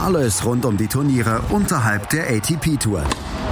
[0.01, 3.03] Alles rund um die Turniere unterhalb der ATP-Tour.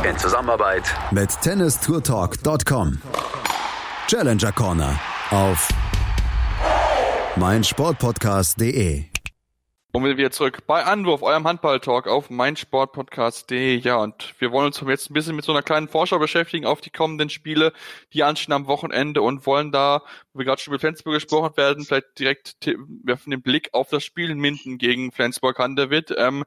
[0.10, 3.02] In Zusammenarbeit mit tennistourtalk.com.
[4.08, 5.00] Challenger Corner
[5.32, 5.68] auf
[7.36, 9.06] meinsportpodcast.de.
[9.96, 13.76] Und wir wieder zurück bei Anwurf, eurem Handball-Talk auf meinsportpodcast.de.
[13.76, 16.82] Ja, und wir wollen uns jetzt ein bisschen mit so einer kleinen Vorschau beschäftigen auf
[16.82, 17.74] die kommenden Spiele,
[18.12, 20.02] die anstehen am Wochenende und wollen da,
[20.34, 22.56] wo wir gerade schon über Flensburg gesprochen werden, vielleicht direkt
[23.04, 26.12] werfen den Blick auf das Spiel Minden gegen Flensburg Handewitt.
[26.18, 26.44] Ähm,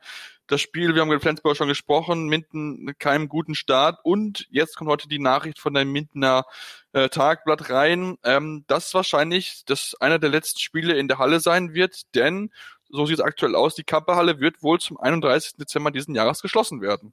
[0.48, 4.76] das Spiel, wir haben mit Flensburg schon gesprochen, Minden mit keinem guten Start und jetzt
[4.76, 6.46] kommt heute die Nachricht von dem Mindener
[6.92, 11.74] äh, Tagblatt rein, ähm, dass wahrscheinlich das einer der letzten Spiele in der Halle sein
[11.74, 12.50] wird, denn
[12.88, 15.54] so sieht es aktuell aus, die Kappehalle wird wohl zum 31.
[15.56, 17.12] Dezember diesen Jahres geschlossen werden.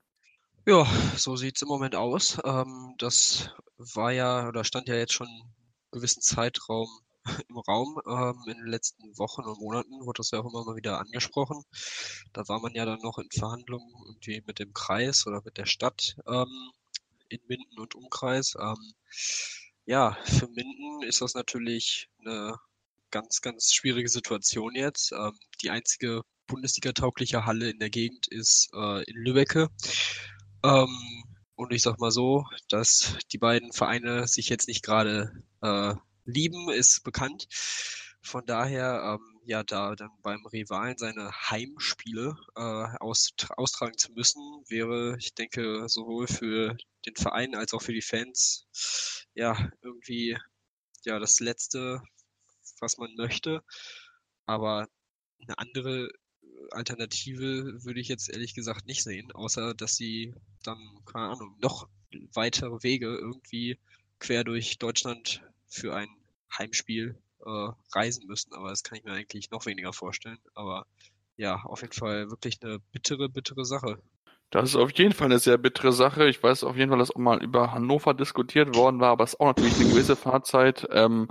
[0.66, 2.38] Ja, so sieht es im Moment aus.
[2.46, 5.54] Ähm, das war ja oder stand ja jetzt schon einen
[5.92, 6.88] gewissen Zeitraum
[7.50, 8.00] im Raum.
[8.08, 11.64] Ähm, in den letzten Wochen und Monaten wurde das ja auch immer mal wieder angesprochen.
[12.32, 15.66] Da war man ja dann noch in Verhandlungen irgendwie mit dem Kreis oder mit der
[15.66, 16.72] Stadt ähm,
[17.28, 18.56] in Minden und Umkreis.
[18.60, 18.94] Ähm,
[19.86, 22.58] ja, für Minden ist das natürlich eine
[23.14, 25.12] ganz, ganz schwierige Situation jetzt.
[25.12, 29.70] Ähm, die einzige Bundesliga-taugliche Halle in der Gegend ist äh, in Lübbecke.
[30.64, 31.24] Ähm,
[31.56, 35.94] und ich sag mal so, dass die beiden Vereine sich jetzt nicht gerade äh,
[36.26, 37.48] lieben, ist bekannt.
[38.24, 44.42] Von daher, ähm, ja, da dann beim Rivalen seine Heimspiele äh, aus, austragen zu müssen,
[44.70, 48.66] wäre, ich denke, sowohl für den Verein als auch für die Fans,
[49.36, 50.36] ja, irgendwie,
[51.06, 52.02] ja, das letzte,
[52.80, 53.64] was man möchte.
[54.46, 54.88] Aber
[55.42, 56.10] eine andere
[56.72, 60.34] Alternative würde ich jetzt ehrlich gesagt nicht sehen, außer dass sie
[60.64, 61.88] dann, keine Ahnung, noch
[62.34, 63.80] weitere Wege irgendwie
[64.20, 66.10] quer durch Deutschland für ein
[66.58, 68.54] Heimspiel äh, reisen müssen.
[68.54, 70.40] Aber das kann ich mir eigentlich noch weniger vorstellen.
[70.54, 70.86] Aber
[71.36, 74.02] ja, auf jeden Fall wirklich eine bittere, bittere Sache.
[74.52, 76.28] Das ist auf jeden Fall eine sehr bittere Sache.
[76.28, 79.34] Ich weiß auf jeden Fall, dass auch mal über Hannover diskutiert worden war, aber es
[79.34, 80.88] ist auch natürlich eine gewisse Fahrzeit.
[80.92, 81.28] Ähm,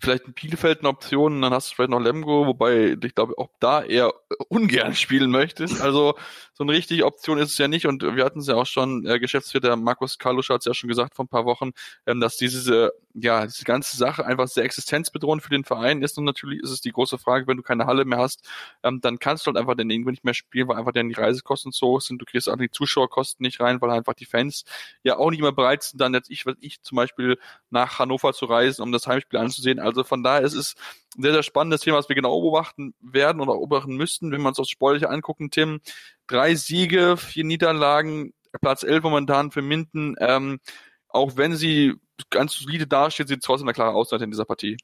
[0.00, 3.50] vielleicht in Bielefeld eine Option, dann hast du vielleicht noch Lemgo, wobei ich glaube, auch
[3.60, 4.12] da eher
[4.48, 5.80] ungern spielen möchtest.
[5.80, 6.14] Also
[6.58, 9.06] so eine richtige Option ist es ja nicht und wir hatten es ja auch schon,
[9.06, 11.70] äh, Geschäftsführer Markus Kalusch hat es ja schon gesagt vor ein paar Wochen,
[12.06, 16.24] ähm, dass diese, ja, diese ganze Sache einfach sehr existenzbedrohend für den Verein ist und
[16.24, 18.48] natürlich ist es die große Frage, wenn du keine Halle mehr hast,
[18.82, 21.14] ähm, dann kannst du halt einfach den irgendwo nicht mehr spielen, weil einfach dann die
[21.14, 24.64] Reisekosten so hoch sind, du kriegst auch die Zuschauerkosten nicht rein, weil einfach die Fans
[25.04, 27.38] ja auch nicht mehr bereit sind, dann jetzt ich, ich zum Beispiel
[27.70, 29.67] nach Hannover zu reisen, um das Heimspiel anzusehen.
[29.76, 30.74] Also von daher ist es
[31.16, 34.48] ein sehr, sehr spannendes Thema, was wir genau beobachten werden oder beobachten müssten, wenn wir
[34.48, 35.80] uns das Sportliche angucken, Tim.
[36.26, 40.14] Drei Siege, vier Niederlagen, Platz 11 momentan für Minden.
[40.20, 40.60] Ähm,
[41.08, 41.94] auch wenn sie
[42.30, 44.76] ganz solide dasteht, sieht es trotzdem eine klare Aussage in dieser Partie.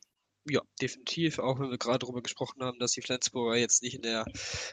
[0.46, 4.02] Ja, definitiv, auch wenn wir gerade darüber gesprochen haben, dass die Flensburger jetzt nicht in
[4.02, 4.26] der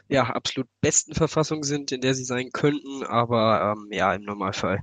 [0.08, 4.80] ja, absolut besten Verfassung sind, in der sie sein könnten, aber ähm, ja, im Normalfall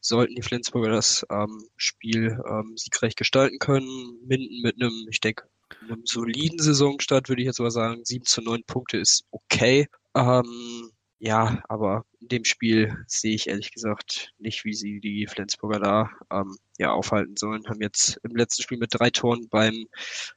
[0.00, 4.18] sollten die Flensburger das ähm, Spiel ähm, siegreich gestalten können.
[4.26, 5.44] Minden mit einem, ich denke,
[5.88, 9.86] einem soliden Saisonstart würde ich jetzt mal sagen, 7 zu 9 Punkte ist okay.
[10.16, 10.90] Ähm,
[11.24, 16.10] ja, aber in dem Spiel sehe ich ehrlich gesagt nicht, wie sie die Flensburger da
[16.30, 17.66] ähm, ja aufhalten sollen.
[17.66, 19.86] Haben jetzt im letzten Spiel mit drei Toren beim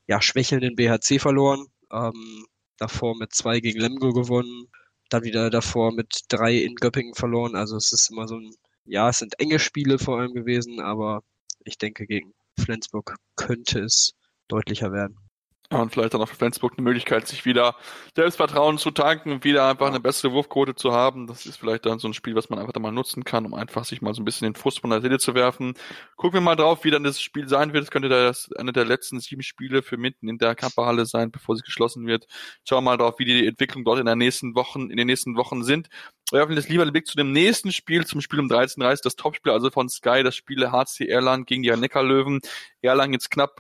[0.08, 1.68] ja, schwächelnden BHC verloren.
[1.92, 2.46] Ähm,
[2.78, 4.70] davor mit zwei gegen Lemgo gewonnen.
[5.10, 7.56] Dann wieder davor mit drei in Göppingen verloren.
[7.56, 11.22] Also es ist immer so ein, ja, es sind enge Spiele vor allem gewesen, aber
[11.66, 14.14] ich denke, gegen Flensburg könnte es
[14.48, 15.27] deutlicher werden.
[15.70, 17.76] Und vielleicht dann auch für Flensburg eine Möglichkeit, sich wieder
[18.16, 21.28] Selbstvertrauen zu tanken und wieder einfach eine bessere Wurfquote zu haben.
[21.28, 23.54] Das ist vielleicht dann so ein Spiel, was man einfach dann mal nutzen kann, um
[23.54, 25.74] einfach sich mal so ein bisschen den Frust von der Seele zu werfen.
[26.16, 27.84] Gucken wir mal drauf, wie dann das Spiel sein wird.
[27.84, 31.58] Es könnte das eine der letzten sieben Spiele für mitten in der Kamperhalle sein, bevor
[31.58, 32.28] sie geschlossen wird.
[32.64, 35.36] Schauen wir mal drauf, wie die Entwicklung dort in den nächsten Wochen, in den nächsten
[35.36, 35.90] Wochen sind.
[36.32, 39.18] Wir werfen jetzt lieber den Blick zu dem nächsten Spiel, zum Spiel um 13.30 das
[39.18, 42.40] Topspiel also von Sky, das Spiel HC Erlangen gegen die Neckarlöwen.
[42.82, 43.60] Erlangen jetzt knapp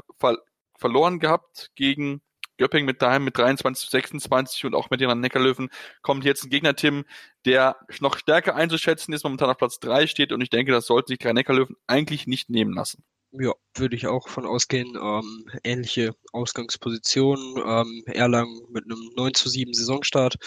[0.77, 2.21] verloren gehabt gegen
[2.57, 5.69] Göpping mit daheim mit 23 zu 26 und auch mit den Neckarlöwen
[6.01, 7.05] kommt jetzt ein Gegner, Tim,
[7.45, 11.07] der noch stärker einzuschätzen ist, momentan auf Platz 3 steht und ich denke, das sollten
[11.07, 13.03] sich die Neckarlöwen eigentlich nicht nehmen lassen.
[13.31, 14.95] Ja, würde ich auch von ausgehen.
[14.95, 17.61] Ähm, ähnliche Ausgangsposition.
[17.63, 20.37] Ähm, Erlangen mit einem 9 zu 7 Saisonstart.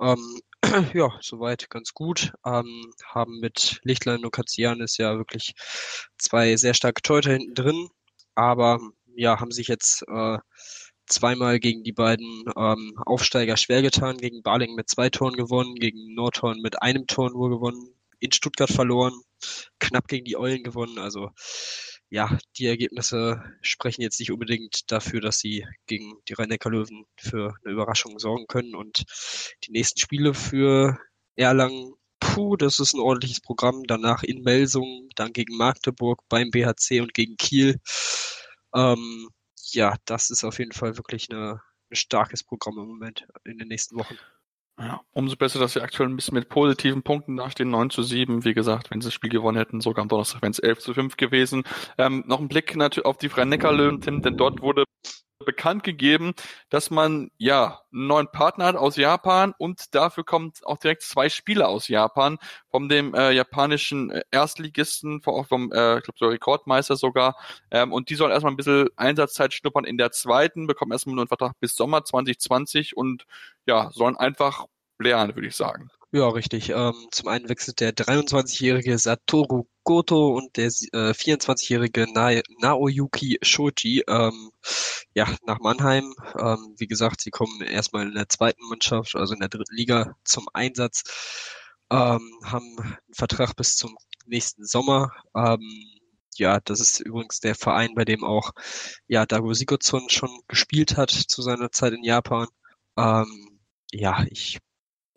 [0.00, 0.40] Ähm,
[0.94, 2.32] ja, soweit ganz gut.
[2.44, 5.54] Ähm, haben mit Lichtlein und Katzianis ja wirklich
[6.18, 7.88] zwei sehr starke Torhüter hinten drin.
[8.34, 8.78] Aber
[9.16, 10.38] ja, haben sich jetzt äh,
[11.06, 16.14] zweimal gegen die beiden ähm, Aufsteiger schwer getan, gegen Baling mit zwei Toren gewonnen, gegen
[16.14, 19.14] Nordhorn mit einem Tor nur gewonnen, in Stuttgart verloren,
[19.78, 20.98] knapp gegen die Eulen gewonnen.
[20.98, 21.30] Also
[22.10, 27.72] ja, die Ergebnisse sprechen jetzt nicht unbedingt dafür, dass sie gegen die Rhein-Neckar-Löwen für eine
[27.72, 28.74] Überraschung sorgen können.
[28.74, 29.04] Und
[29.64, 30.98] die nächsten Spiele für
[31.36, 33.84] Erlangen, puh, das ist ein ordentliches Programm.
[33.86, 37.78] Danach in Melsung, dann gegen Magdeburg, beim BHC und gegen Kiel.
[38.74, 39.28] Ähm,
[39.72, 43.68] ja, das ist auf jeden Fall wirklich eine, ein starkes Programm im Moment in den
[43.68, 44.16] nächsten Wochen.
[44.78, 47.70] Ja, umso besser, dass sie aktuell ein bisschen mit positiven Punkten dastehen.
[47.70, 50.52] 9 zu 7, wie gesagt, wenn sie das Spiel gewonnen hätten, sogar am Donnerstag wären
[50.52, 51.64] es 11 zu 5 gewesen.
[51.98, 54.84] Ähm, noch ein Blick natürlich auf die Rhein-Neckar-Löwen, denn dort wurde
[55.44, 56.34] bekannt gegeben,
[56.68, 61.28] dass man ja einen neuen Partner hat aus Japan und dafür kommt auch direkt zwei
[61.28, 62.38] Spieler aus Japan,
[62.70, 67.36] von dem äh, japanischen äh, Erstligisten, auch vom, äh, ich glaube, so Rekordmeister sogar.
[67.70, 71.22] Ähm, und die sollen erstmal ein bisschen Einsatzzeit schnuppern in der zweiten, bekommen erstmal nur
[71.22, 73.24] einen Vertrag bis Sommer 2020 und
[73.66, 74.66] ja, sollen einfach
[74.98, 75.90] lernen, würde ich sagen.
[76.12, 76.70] Ja, richtig.
[76.70, 84.04] Ähm, zum einen wechselt der 23-jährige Satoru Goto und der äh, 24-jährige Na Naoyuki Shoji
[84.06, 84.52] ähm,
[85.14, 86.14] ja, nach Mannheim.
[86.38, 90.14] Ähm, wie gesagt, sie kommen erstmal in der zweiten Mannschaft, also in der dritten Liga
[90.22, 91.02] zum Einsatz,
[91.90, 95.10] ähm, haben einen Vertrag bis zum nächsten Sommer.
[95.34, 95.60] Ähm,
[96.36, 98.52] ja, das ist übrigens der Verein, bei dem auch
[99.08, 102.46] ja, Dago Sigurdsson schon gespielt hat zu seiner Zeit in Japan.
[102.96, 103.58] Ähm,
[103.90, 104.60] ja, ich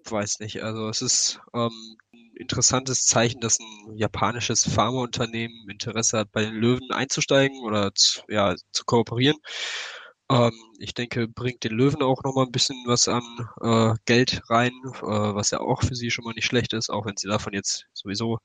[0.03, 0.63] weiß nicht.
[0.63, 1.97] Also es ist ähm,
[2.35, 8.55] interessantes Zeichen, dass ein japanisches Pharmaunternehmen Interesse hat, bei den Löwen einzusteigen oder zu, ja,
[8.71, 9.37] zu kooperieren.
[10.29, 13.23] Ähm, ich denke, bringt den Löwen auch nochmal ein bisschen was an
[13.61, 17.05] äh, Geld rein, äh, was ja auch für sie schon mal nicht schlecht ist, auch
[17.05, 18.39] wenn sie davon jetzt sowieso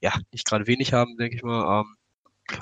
[0.00, 1.80] ja nicht gerade wenig haben, denke ich mal.
[1.80, 1.96] Ähm,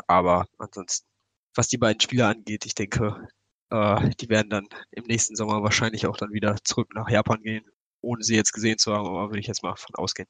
[0.08, 1.06] aber ansonsten,
[1.54, 3.28] was die beiden Spieler angeht, ich denke,
[3.70, 7.64] äh, die werden dann im nächsten Sommer wahrscheinlich auch dann wieder zurück nach Japan gehen
[8.00, 10.28] ohne sie jetzt gesehen zu haben, aber würde ich jetzt mal von ausgehen.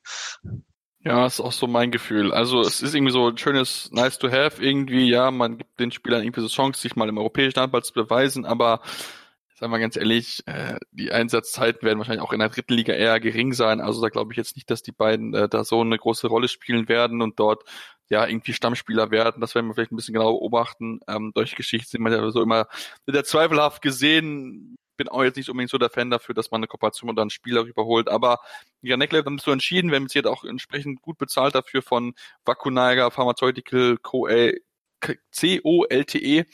[1.02, 2.32] Ja, ist auch so mein Gefühl.
[2.32, 5.92] Also es ist irgendwie so ein schönes Nice to have irgendwie, ja, man gibt den
[5.92, 8.82] Spielern irgendwie so Chance, sich mal im europäischen Handball zu beweisen, aber
[9.60, 13.20] sagen wir ganz ehrlich, äh, die Einsatzzeiten werden wahrscheinlich auch in der dritten Liga eher
[13.20, 13.80] gering sein.
[13.80, 16.48] Also da glaube ich jetzt nicht, dass die beiden äh, da so eine große Rolle
[16.48, 17.64] spielen werden und dort
[18.08, 19.40] ja irgendwie Stammspieler werden.
[19.40, 21.00] Das werden wir vielleicht ein bisschen genauer beobachten.
[21.08, 22.66] Ähm, durch Geschichte sind wir ja so immer
[23.06, 26.66] sehr zweifelhaft gesehen, bin auch jetzt nicht unbedingt so der Fan dafür, dass man eine
[26.66, 28.10] Kooperation oder einen Spieler überholt.
[28.10, 28.38] Aber
[28.82, 32.12] ja, Neckler haben so entschieden, haben jetzt auch entsprechend gut bezahlt dafür von
[32.44, 34.60] Vakunaga Pharmaceutical Co-L
[35.32, 36.44] C-O-L-T-E.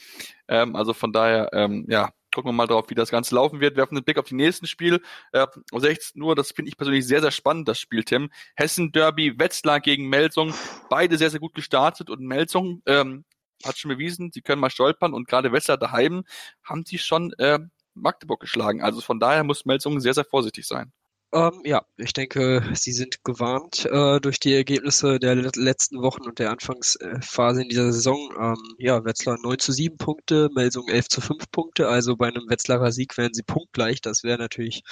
[0.47, 3.77] Ähm, also von daher, ähm, ja, gucken wir mal drauf, wie das Ganze laufen wird.
[3.77, 5.03] Werfen einen Blick auf die nächsten Spiel.
[5.33, 8.31] Äh, um 16 Uhr, das finde ich persönlich sehr, sehr spannend, das Spiel, Tim.
[8.55, 10.55] Hessen Derby, Wetzlar gegen Melsung.
[10.89, 13.25] Beide sehr, sehr gut gestartet und Melsung ähm,
[13.65, 16.25] hat schon bewiesen, sie können mal stolpern und gerade Wetzlar daheim
[16.63, 17.59] haben die schon äh,
[17.97, 18.83] Magdeburg geschlagen.
[18.83, 20.93] Also von daher muss Melsungen sehr, sehr vorsichtig sein.
[21.33, 26.39] Ähm, ja, ich denke, sie sind gewarnt äh, durch die Ergebnisse der letzten Wochen und
[26.39, 28.31] der Anfangsphase in dieser Saison.
[28.41, 31.89] Ähm, ja, Wetzlar 9 zu 7 Punkte, Melsung 11 zu 5 Punkte.
[31.89, 34.01] Also bei einem Wetzlarer Sieg wären sie punktgleich.
[34.01, 34.83] Das wäre natürlich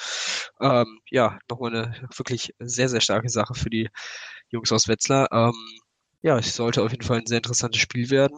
[0.61, 3.89] ähm, ja nochmal eine wirklich sehr, sehr starke Sache für die
[4.49, 5.31] Jungs aus Wetzlar.
[5.33, 5.55] Ähm,
[6.23, 8.37] ja, es sollte auf jeden Fall ein sehr interessantes Spiel werden.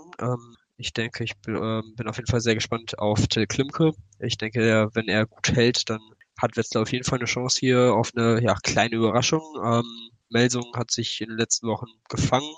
[0.77, 3.93] Ähm, ich denke, ich bin, äh, bin auf jeden Fall sehr gespannt auf Till Klimke.
[4.21, 6.01] Ich denke, wenn er gut hält, dann
[6.39, 9.43] hat Wetzlar auf jeden Fall eine Chance hier auf eine ja, kleine Überraschung.
[9.65, 12.53] Ähm, Melsung hat sich in den letzten Wochen gefangen,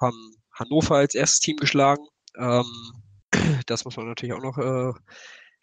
[0.00, 2.06] haben Hannover als erstes Team geschlagen.
[2.36, 2.64] Ähm,
[3.66, 4.92] das muss man natürlich auch noch äh,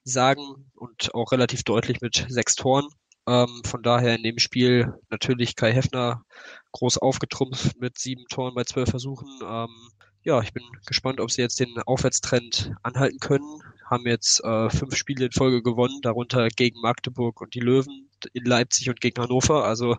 [0.03, 2.87] sagen und auch relativ deutlich mit sechs Toren.
[3.27, 6.23] Ähm, von daher in dem Spiel natürlich Kai Heffner
[6.71, 9.27] groß aufgetrumpft mit sieben Toren bei zwölf Versuchen.
[9.43, 9.89] Ähm,
[10.27, 13.61] ja, ich bin gespannt, ob sie jetzt den Aufwärtstrend anhalten können.
[13.89, 18.43] Haben jetzt äh, fünf Spiele in Folge gewonnen, darunter gegen Magdeburg und die Löwen, in
[18.43, 19.63] Leipzig und gegen Hannover.
[19.63, 19.95] Also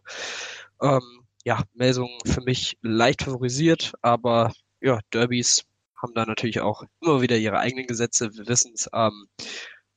[0.82, 5.64] ähm, ja, Melsung für mich leicht favorisiert, aber ja, Derbys
[5.96, 8.86] haben da natürlich auch immer wieder ihre eigenen Gesetze, wir wissen es.
[8.92, 9.28] Ähm,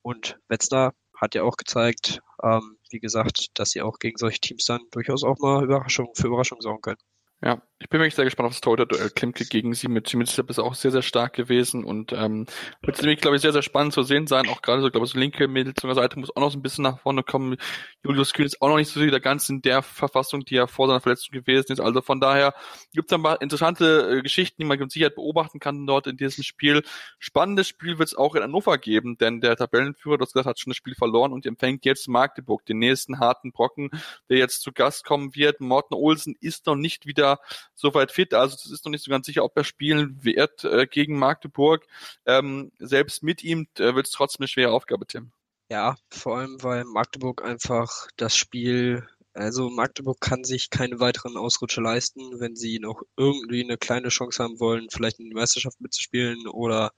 [0.00, 4.64] und Wetzlar hat ja auch gezeigt, ähm, wie gesagt, dass sie auch gegen solche Teams
[4.64, 6.98] dann durchaus auch mal Überraschung, für Überraschungen sorgen können.
[7.42, 9.10] Ja, ich bin wirklich sehr gespannt auf das Torhüter-Duell.
[9.10, 12.46] Klimke gegen sie mit Jimmy ist auch sehr, sehr stark gewesen und ähm,
[12.80, 14.48] wird nämlich, glaube ich, sehr, sehr spannend zu sehen sein.
[14.48, 17.00] Auch gerade so, glaube ich, so linke Mittelseite muss auch noch so ein bisschen nach
[17.00, 17.56] vorne kommen.
[18.04, 20.86] Julius Kühn ist auch noch nicht so wieder ganz in der Verfassung, die er vor
[20.86, 21.80] seiner Verletzung gewesen ist.
[21.80, 22.54] Also von daher
[22.92, 26.16] gibt es ein paar interessante äh, Geschichten, die man mit Sicherheit beobachten kann dort in
[26.16, 26.84] diesem Spiel.
[27.18, 30.70] Spannendes Spiel wird es auch in Hannover geben, denn der Tabellenführer, das gesagt, hat schon
[30.70, 33.90] das Spiel verloren und empfängt jetzt Magdeburg, den nächsten harten Brocken,
[34.28, 35.60] der jetzt zu Gast kommen wird.
[35.60, 37.40] Morten Olsen ist noch nicht wieder
[37.82, 38.32] soweit fit.
[38.32, 41.86] Also es ist noch nicht so ganz sicher, ob er spielen wird äh, gegen Magdeburg.
[42.24, 45.32] Ähm, selbst mit ihm äh, wird es trotzdem eine schwere Aufgabe, Tim.
[45.70, 51.80] Ja, vor allem, weil Magdeburg einfach das Spiel Also Magdeburg kann sich keine weiteren Ausrutsche
[51.80, 56.46] leisten, wenn sie noch irgendwie eine kleine Chance haben wollen, vielleicht in die Meisterschaft mitzuspielen
[56.48, 56.92] oder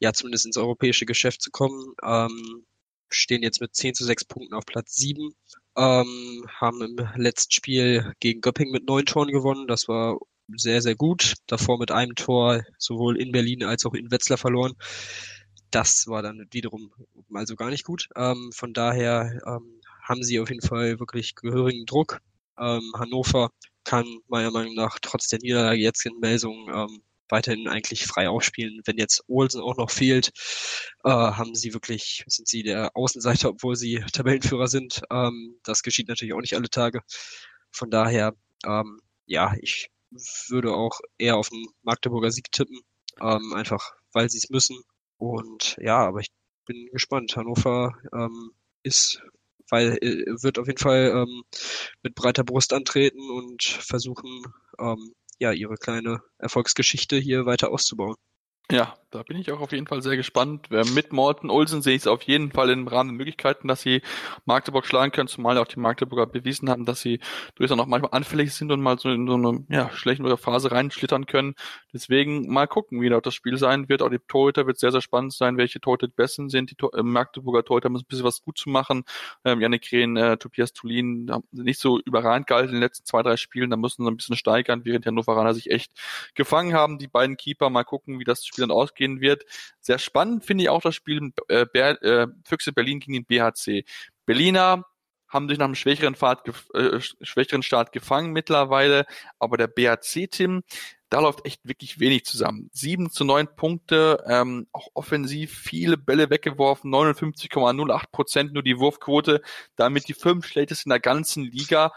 [0.00, 1.94] ja zumindest ins europäische Geschäft zu kommen.
[2.02, 2.66] Ähm,
[3.10, 5.34] stehen jetzt mit 10 zu 6 Punkten auf Platz 7,
[5.76, 9.66] ähm, haben im letzten Spiel gegen Göpping mit neun Toren gewonnen.
[9.66, 10.18] Das war
[10.56, 11.34] sehr, sehr gut.
[11.46, 14.74] Davor mit einem Tor sowohl in Berlin als auch in Wetzlar verloren.
[15.70, 16.92] Das war dann wiederum
[17.28, 18.08] mal so gar nicht gut.
[18.16, 22.20] Ähm, von daher ähm, haben sie auf jeden Fall wirklich gehörigen Druck.
[22.58, 23.50] Ähm, Hannover
[23.84, 28.82] kann meiner Meinung nach trotz der Niederlage jetzt in Melsung ähm, weiterhin eigentlich frei aufspielen.
[28.84, 30.30] Wenn jetzt Olsen auch noch fehlt,
[31.04, 35.02] äh, haben sie wirklich, sind sie der Außenseiter, obwohl sie Tabellenführer sind.
[35.10, 37.00] Ähm, das geschieht natürlich auch nicht alle Tage.
[37.72, 39.90] Von daher, ähm, ja, ich
[40.48, 42.80] würde auch eher auf einen Magdeburger Sieg tippen,
[43.20, 44.82] ähm, einfach weil sie es müssen.
[45.16, 46.28] Und ja, aber ich
[46.66, 47.36] bin gespannt.
[47.36, 49.22] Hannover ähm, ist
[49.72, 51.44] weil äh, wird auf jeden Fall ähm,
[52.02, 54.44] mit breiter Brust antreten und versuchen,
[54.78, 58.16] ähm, ja, ihre kleine Erfolgsgeschichte hier weiter auszubauen.
[58.70, 60.70] Ja, da bin ich auch auf jeden Fall sehr gespannt.
[60.70, 64.00] Mit Morten Olsen sehe ich es auf jeden Fall im Rahmen der Möglichkeiten, dass sie
[64.46, 67.20] Magdeburg schlagen können, zumal auch die Magdeburger bewiesen haben, dass sie
[67.54, 71.26] durchaus auch manchmal anfällig sind und mal so in so eine ja, schlechte Phase reinschlittern
[71.26, 71.54] können.
[71.92, 74.00] Deswegen mal gucken, wie da das Spiel sein wird.
[74.00, 76.70] Auch die Torhüter wird sehr, sehr spannend sein, welche Torhüter besten sind.
[76.70, 79.04] Die Tor äh, Magdeburger Torhüter müssen ein bisschen was gut zu machen.
[79.44, 83.22] Ähm, Janik Rehn, äh, Tobias Tulin haben nicht so überragend gehalten in den letzten zwei,
[83.22, 83.68] drei Spielen.
[83.68, 85.92] Da müssen sie ein bisschen steigern, während Hannoveraner sich echt
[86.34, 86.96] gefangen haben.
[86.96, 89.44] Die beiden Keeper, mal gucken, wie das Spiel dann ausgehen wird.
[89.80, 93.84] Sehr spannend finde ich auch das Spiel äh, Ber äh, Füchse Berlin gegen den BHC.
[94.26, 94.84] Berliner
[95.32, 99.06] haben sich nach einem schwächeren, Fahrt, äh, schwächeren Start gefangen mittlerweile,
[99.38, 100.62] aber der BHC-Team,
[101.08, 102.70] da läuft echt wirklich wenig zusammen.
[102.72, 109.42] Sieben zu neun Punkte, ähm, auch offensiv viele Bälle weggeworfen, 59,08 Prozent nur die Wurfquote,
[109.76, 111.92] damit die fünf schlechtesten in der ganzen Liga.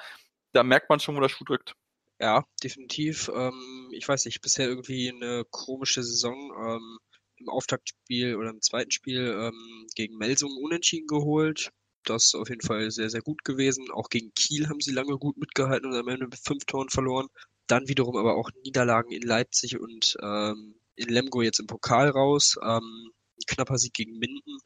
[0.54, 1.75] Da merkt man schon, wo der Schuh drückt.
[2.19, 3.30] Ja, definitiv.
[3.34, 6.36] Ähm, ich weiß nicht, bisher irgendwie eine komische Saison.
[6.58, 6.97] Ähm,
[7.38, 11.71] Im Auftaktspiel oder im zweiten Spiel ähm, gegen Melsungen unentschieden geholt.
[12.06, 13.91] Das ist auf jeden Fall sehr, sehr gut gewesen.
[13.91, 17.28] Auch gegen Kiel haben sie lange gut mitgehalten und am Ende mit fünf Toren verloren.
[17.67, 22.56] Dann wiederum aber auch Niederlagen in Leipzig und ähm, in Lemgo jetzt im Pokal raus.
[22.63, 23.12] Ähm,
[23.47, 24.60] knapper Sieg gegen Minden.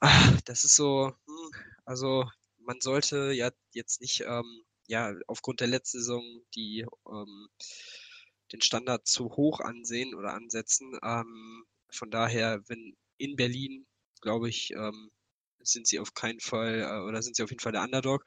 [0.00, 1.50] Ach, das ist so, hm,
[1.84, 2.24] also
[2.58, 6.24] man sollte ja jetzt nicht ähm, ja, aufgrund der letzten Saison
[6.56, 7.48] die ähm,
[8.52, 10.98] den Standard zu hoch ansehen oder ansetzen.
[11.04, 13.86] Ähm, von daher, wenn in Berlin,
[14.20, 15.10] glaube ich, ähm,
[15.60, 18.24] sind sie auf keinen Fall äh, oder sind sie auf jeden Fall der Underdog.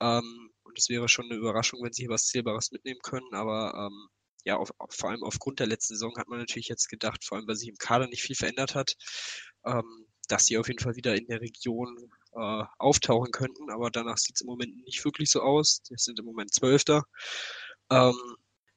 [0.00, 3.34] Ähm, und es wäre schon eine Überraschung, wenn sie hier was Zählbares mitnehmen können.
[3.34, 4.08] Aber ähm,
[4.44, 7.46] ja, auf, vor allem aufgrund der letzten Saison hat man natürlich jetzt gedacht, vor allem
[7.46, 8.94] weil sich im Kader nicht viel verändert hat,
[9.66, 14.18] ähm, dass sie auf jeden Fall wieder in der Region äh, auftauchen könnten, aber danach
[14.18, 15.82] sieht es im Moment nicht wirklich so aus.
[15.82, 17.04] Die sind im Moment Zwölfter.
[17.90, 18.16] Ähm,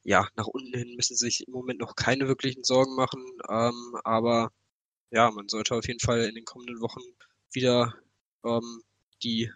[0.03, 3.97] ja, nach unten hin müssen sie sich im Moment noch keine wirklichen Sorgen machen, ähm,
[4.03, 4.51] aber
[5.11, 7.01] ja, man sollte auf jeden Fall in den kommenden Wochen
[7.53, 7.95] wieder
[8.43, 8.81] ähm,
[9.23, 9.51] die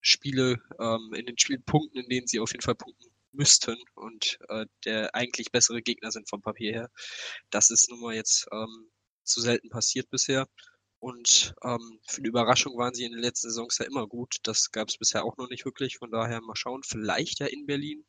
[0.00, 4.66] Spiele ähm, in den Spielpunkten, in denen sie auf jeden Fall punkten müssten und äh,
[4.84, 6.90] der eigentlich bessere Gegner sind vom Papier her.
[7.50, 8.90] Das ist nun mal jetzt ähm,
[9.24, 10.48] zu selten passiert bisher.
[11.04, 14.36] Und ähm, für eine Überraschung waren sie in den letzten Saisons ja immer gut.
[14.44, 15.98] Das gab es bisher auch noch nicht wirklich.
[15.98, 16.82] Von daher mal schauen.
[16.82, 18.06] Vielleicht ja in Berlin.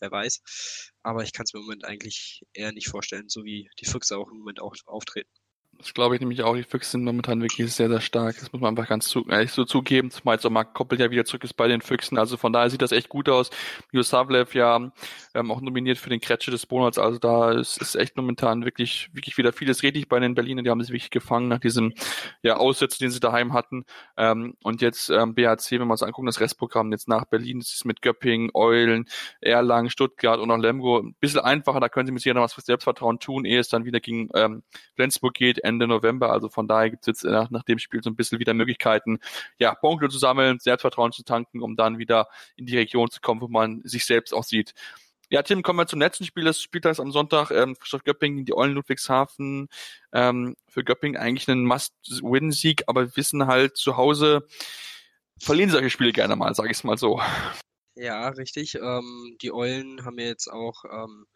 [0.00, 0.90] Wer weiß.
[1.04, 4.18] Aber ich kann es mir im Moment eigentlich eher nicht vorstellen, so wie die Füchse
[4.18, 5.30] auch im Moment auch auftreten.
[5.82, 6.54] Das glaube ich nämlich auch.
[6.54, 8.36] Die Füchse sind momentan wirklich sehr, sehr stark.
[8.38, 10.12] Das muss man einfach ganz zu, ehrlich so zugeben.
[10.12, 12.18] Zumal jetzt auch Mark Koppel ja wieder zurück ist bei den Füchsen.
[12.18, 13.50] Also von daher sieht das echt gut aus.
[13.90, 14.92] Jusavlev ja
[15.34, 16.98] ähm, auch nominiert für den Kretsche des Monats.
[16.98, 20.62] Also da ist, ist echt momentan wirklich, wirklich wieder vieles richtig bei den Berlinern.
[20.64, 21.94] Die haben sich wirklich gefangen nach diesem
[22.42, 23.84] ja, Aussetzen, den sie daheim hatten.
[24.16, 27.72] Ähm, und jetzt ähm, BHC, wenn wir uns angucken, das Restprogramm jetzt nach Berlin, das
[27.72, 29.06] ist mit Göppingen, Eulen,
[29.40, 31.00] Erlangen, Stuttgart und auch Lemgo.
[31.00, 33.68] Ein bisschen einfacher, da können sie mit Sicherheit noch was für Selbstvertrauen tun, ehe es
[33.68, 34.62] dann wieder gegen ähm,
[34.94, 36.30] Flensburg geht Ende November.
[36.30, 39.18] Also von daher gibt es jetzt nach, nach dem Spiel so ein bisschen wieder Möglichkeiten,
[39.58, 43.40] ja, Punkte zu sammeln, Selbstvertrauen zu tanken, um dann wieder in die Region zu kommen,
[43.40, 44.74] wo man sich selbst auch sieht.
[45.30, 47.50] Ja, Tim, kommen wir zum letzten Spiel des Spieltags am Sonntag.
[47.50, 49.68] Ähm, Christoph Göppingen gegen die Eulen Ludwigshafen.
[50.12, 54.46] Ähm, für Göppingen eigentlich ein Must-Win-Sieg, aber wir wissen halt zu Hause
[55.42, 57.20] verlieren solche Spiele gerne mal, sage ich es mal so.
[57.94, 58.76] Ja, richtig.
[58.76, 61.26] Ähm, die Eulen haben jetzt auch ähm,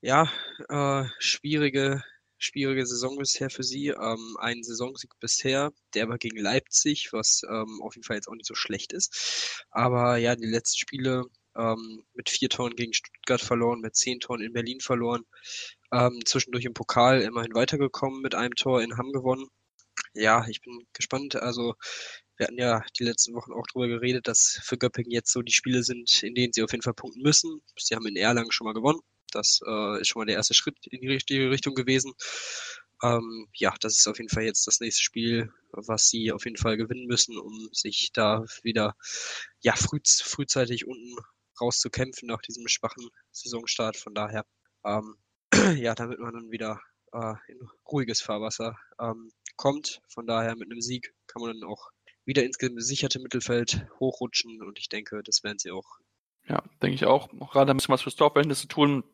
[0.00, 0.30] ja
[0.68, 2.02] äh, schwierige
[2.38, 3.88] schwierige Saison bisher für sie.
[3.88, 8.34] Ähm, ein Saisonsieg bisher, der war gegen Leipzig, was ähm, auf jeden Fall jetzt auch
[8.34, 9.64] nicht so schlecht ist.
[9.70, 11.24] Aber ja, die letzten Spiele
[11.56, 15.24] ähm, mit vier Toren gegen Stuttgart verloren, mit zehn Toren in Berlin verloren.
[15.92, 19.48] Ähm, zwischendurch im Pokal immerhin weitergekommen, mit einem Tor in Hamm gewonnen.
[20.14, 21.36] Ja, ich bin gespannt.
[21.36, 21.74] Also
[22.36, 25.52] wir hatten ja die letzten Wochen auch drüber geredet, dass für Göppingen jetzt so die
[25.52, 27.60] Spiele sind, in denen sie auf jeden Fall punkten müssen.
[27.76, 29.00] Sie haben in Erlangen schon mal gewonnen.
[29.32, 32.14] Das äh, ist schon mal der erste Schritt in die richtige Richtung gewesen.
[33.02, 36.56] Ähm, ja, das ist auf jeden Fall jetzt das nächste Spiel, was sie auf jeden
[36.56, 38.96] Fall gewinnen müssen, um sich da wieder
[39.60, 41.14] ja früh, frühzeitig unten
[41.60, 43.96] rauszukämpfen nach diesem schwachen Saisonstart.
[43.96, 44.44] Von daher,
[44.84, 45.16] ähm,
[45.76, 46.80] ja, damit man dann wieder
[47.12, 47.60] äh, in
[47.90, 50.00] ruhiges Fahrwasser ähm, kommt.
[50.08, 51.90] Von daher mit einem Sieg kann man dann auch
[52.24, 55.98] wieder ins gesicherte Mittelfeld hochrutschen und ich denke, das werden sie auch.
[56.46, 57.28] Ja, denke ich auch.
[57.30, 59.04] Gerade ein bisschen was fürs Torverhältnis tun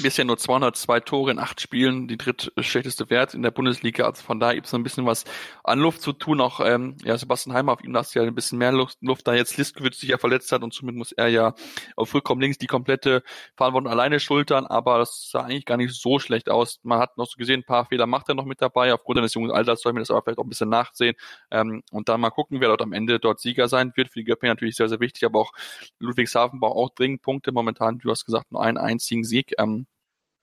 [0.00, 4.04] bisher nur 202 Tore in acht Spielen, die drittschlechteste Wert in der Bundesliga.
[4.04, 5.24] Also von daher gibt es noch ein bisschen was
[5.64, 6.40] an Luft zu tun.
[6.40, 9.34] Auch ähm, ja, Sebastian Heimer, auf ihm lasst ja ein bisschen mehr Luft, Luft da
[9.34, 11.54] jetzt Listgewitz sich ja verletzt hat und somit muss er ja
[11.96, 13.22] auf vollkommen links die komplette
[13.56, 14.66] Verantwortung alleine schultern.
[14.66, 16.80] Aber das sah eigentlich gar nicht so schlecht aus.
[16.82, 18.94] Man hat noch so gesehen, ein paar Fehler macht er noch mit dabei.
[18.94, 21.16] Aufgrund seines jungen Alters soll man das aber vielleicht auch ein bisschen nachsehen.
[21.50, 24.08] Ähm, und dann mal gucken, wer dort am Ende dort Sieger sein wird.
[24.08, 25.52] Für die Göppingen natürlich sehr, sehr wichtig, aber auch
[25.98, 27.52] Ludwigshafen braucht auch dringend Punkte.
[27.52, 29.54] Momentan, du hast gesagt, nur einen einzigen Sieg.
[29.58, 29.81] Ähm,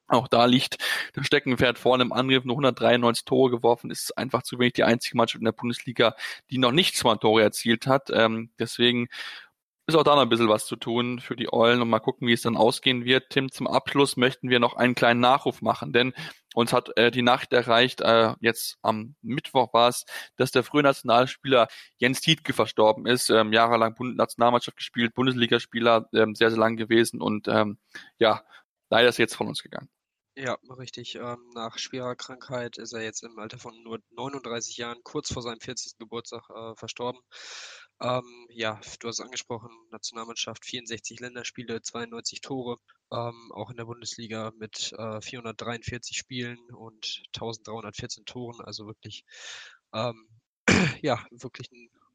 [0.09, 0.77] auch da liegt
[1.13, 5.17] das Steckenpferd vorne im Angriff, nur 193 Tore geworfen, ist einfach zu wenig die einzige
[5.17, 6.15] Mannschaft in der Bundesliga,
[6.49, 8.09] die noch nicht zwei Tore erzielt hat.
[8.11, 9.07] Ähm, deswegen
[9.89, 12.27] ist auch da noch ein bisschen was zu tun für die Eulen und mal gucken,
[12.27, 13.29] wie es dann ausgehen wird.
[13.31, 16.13] Tim, zum Abschluss möchten wir noch einen kleinen Nachruf machen, denn
[16.53, 20.05] uns hat äh, die Nacht erreicht, äh, jetzt am Mittwoch war es,
[20.35, 26.35] dass der frühe Nationalspieler Jens Tietke verstorben ist, ähm, jahrelang Bund Nationalmannschaft gespielt, Bundesligaspieler, ähm,
[26.35, 27.77] sehr, sehr lang gewesen und ähm,
[28.19, 28.43] ja,
[28.89, 29.89] leider ist jetzt von uns gegangen.
[30.35, 31.15] Ja, richtig.
[31.15, 35.41] Ähm, nach schwerer Krankheit ist er jetzt im Alter von nur 39 Jahren, kurz vor
[35.41, 35.97] seinem 40.
[35.99, 37.19] Geburtstag, äh, verstorben.
[38.01, 42.77] Ähm, ja, du hast es angesprochen, Nationalmannschaft, 64 Länderspiele, 92 Tore,
[43.11, 49.25] ähm, auch in der Bundesliga mit äh, 443 Spielen und 1314 Toren, also wirklich,
[49.93, 50.29] ähm,
[51.01, 51.69] ja, wirklich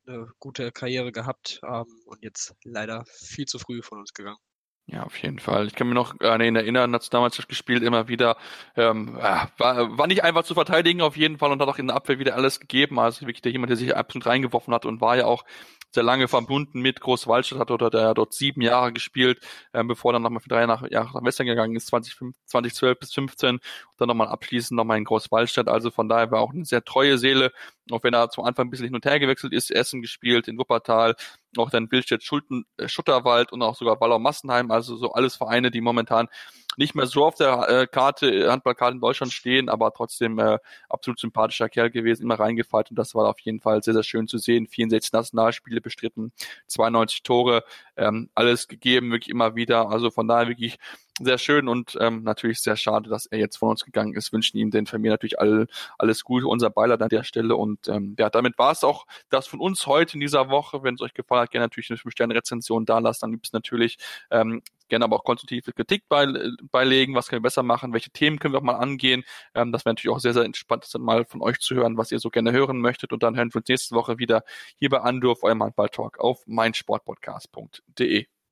[0.07, 4.39] eine gute Karriere gehabt ähm, und jetzt leider viel zu früh von uns gegangen.
[4.87, 5.67] Ja, auf jeden Fall.
[5.67, 8.37] Ich kann mir noch an ihn erinnern, hat damals gespielt, immer wieder.
[8.77, 11.97] Ähm, war, war nicht einfach zu verteidigen auf jeden Fall und hat auch in der
[11.97, 12.99] Abwehr wieder alles gegeben.
[12.99, 15.45] Also wirklich der jemand, der sich absolut reingeworfen hat und war ja auch
[15.91, 19.41] sehr lange verbunden mit Großwaldstadt, hat oder der dort sieben Jahre gespielt,
[19.73, 23.55] ähm, bevor dann nochmal für drei Jahre nach Western gegangen ist, 20, 2012 bis 15
[23.57, 23.61] und
[23.97, 25.69] dann nochmal abschließend nochmal in Großwaldstadt.
[25.69, 27.53] Also von daher war auch eine sehr treue Seele,
[27.91, 30.59] auch wenn er zum Anfang ein bisschen hin und her gewechselt ist, Essen gespielt, in
[30.59, 31.15] Wuppertal,
[31.59, 35.71] auch dann Bildstedt, Schulten, äh, Schutterwald und auch sogar Wallau Massenheim, also so alles Vereine,
[35.71, 36.29] die momentan
[36.77, 40.59] nicht mehr so auf der äh, Karte, äh, Handballkarte in Deutschland stehen, aber trotzdem äh,
[40.89, 44.27] absolut sympathischer Kerl gewesen, immer reingefallen und das war auf jeden Fall sehr, sehr schön
[44.27, 44.67] zu sehen.
[44.67, 46.33] 64 Nationalspiele bestritten,
[46.67, 47.65] 92 Tore,
[47.97, 49.91] ähm, alles gegeben, wirklich immer wieder.
[49.91, 50.79] Also von daher wirklich
[51.21, 54.33] sehr schön und ähm, natürlich sehr schade, dass er jetzt von uns gegangen ist.
[54.33, 57.55] Wünschen ihm den Familie natürlich all, alles Gute, unser Beileid an der Stelle.
[57.55, 60.83] Und ähm, ja, damit war es auch das von uns heute in dieser Woche.
[60.83, 63.23] Wenn es euch gefallen hat, gerne natürlich eine 5-Sterne-Rezension da lasst.
[63.23, 63.99] Am liebsten natürlich
[64.31, 68.55] ähm, gerne aber auch konstruktive Kritik beilegen, was können wir besser machen, welche Themen können
[68.55, 69.25] wir auch mal angehen.
[69.55, 72.13] Ähm, das wäre natürlich auch sehr, sehr entspannt, dann mal von euch zu hören, was
[72.13, 73.13] ihr so gerne hören möchtet.
[73.13, 74.43] Und dann hören wir uns nächste Woche wieder
[74.77, 78.34] hier bei Andorf, eurem Handball-Talk auf meinsportpodcast.de.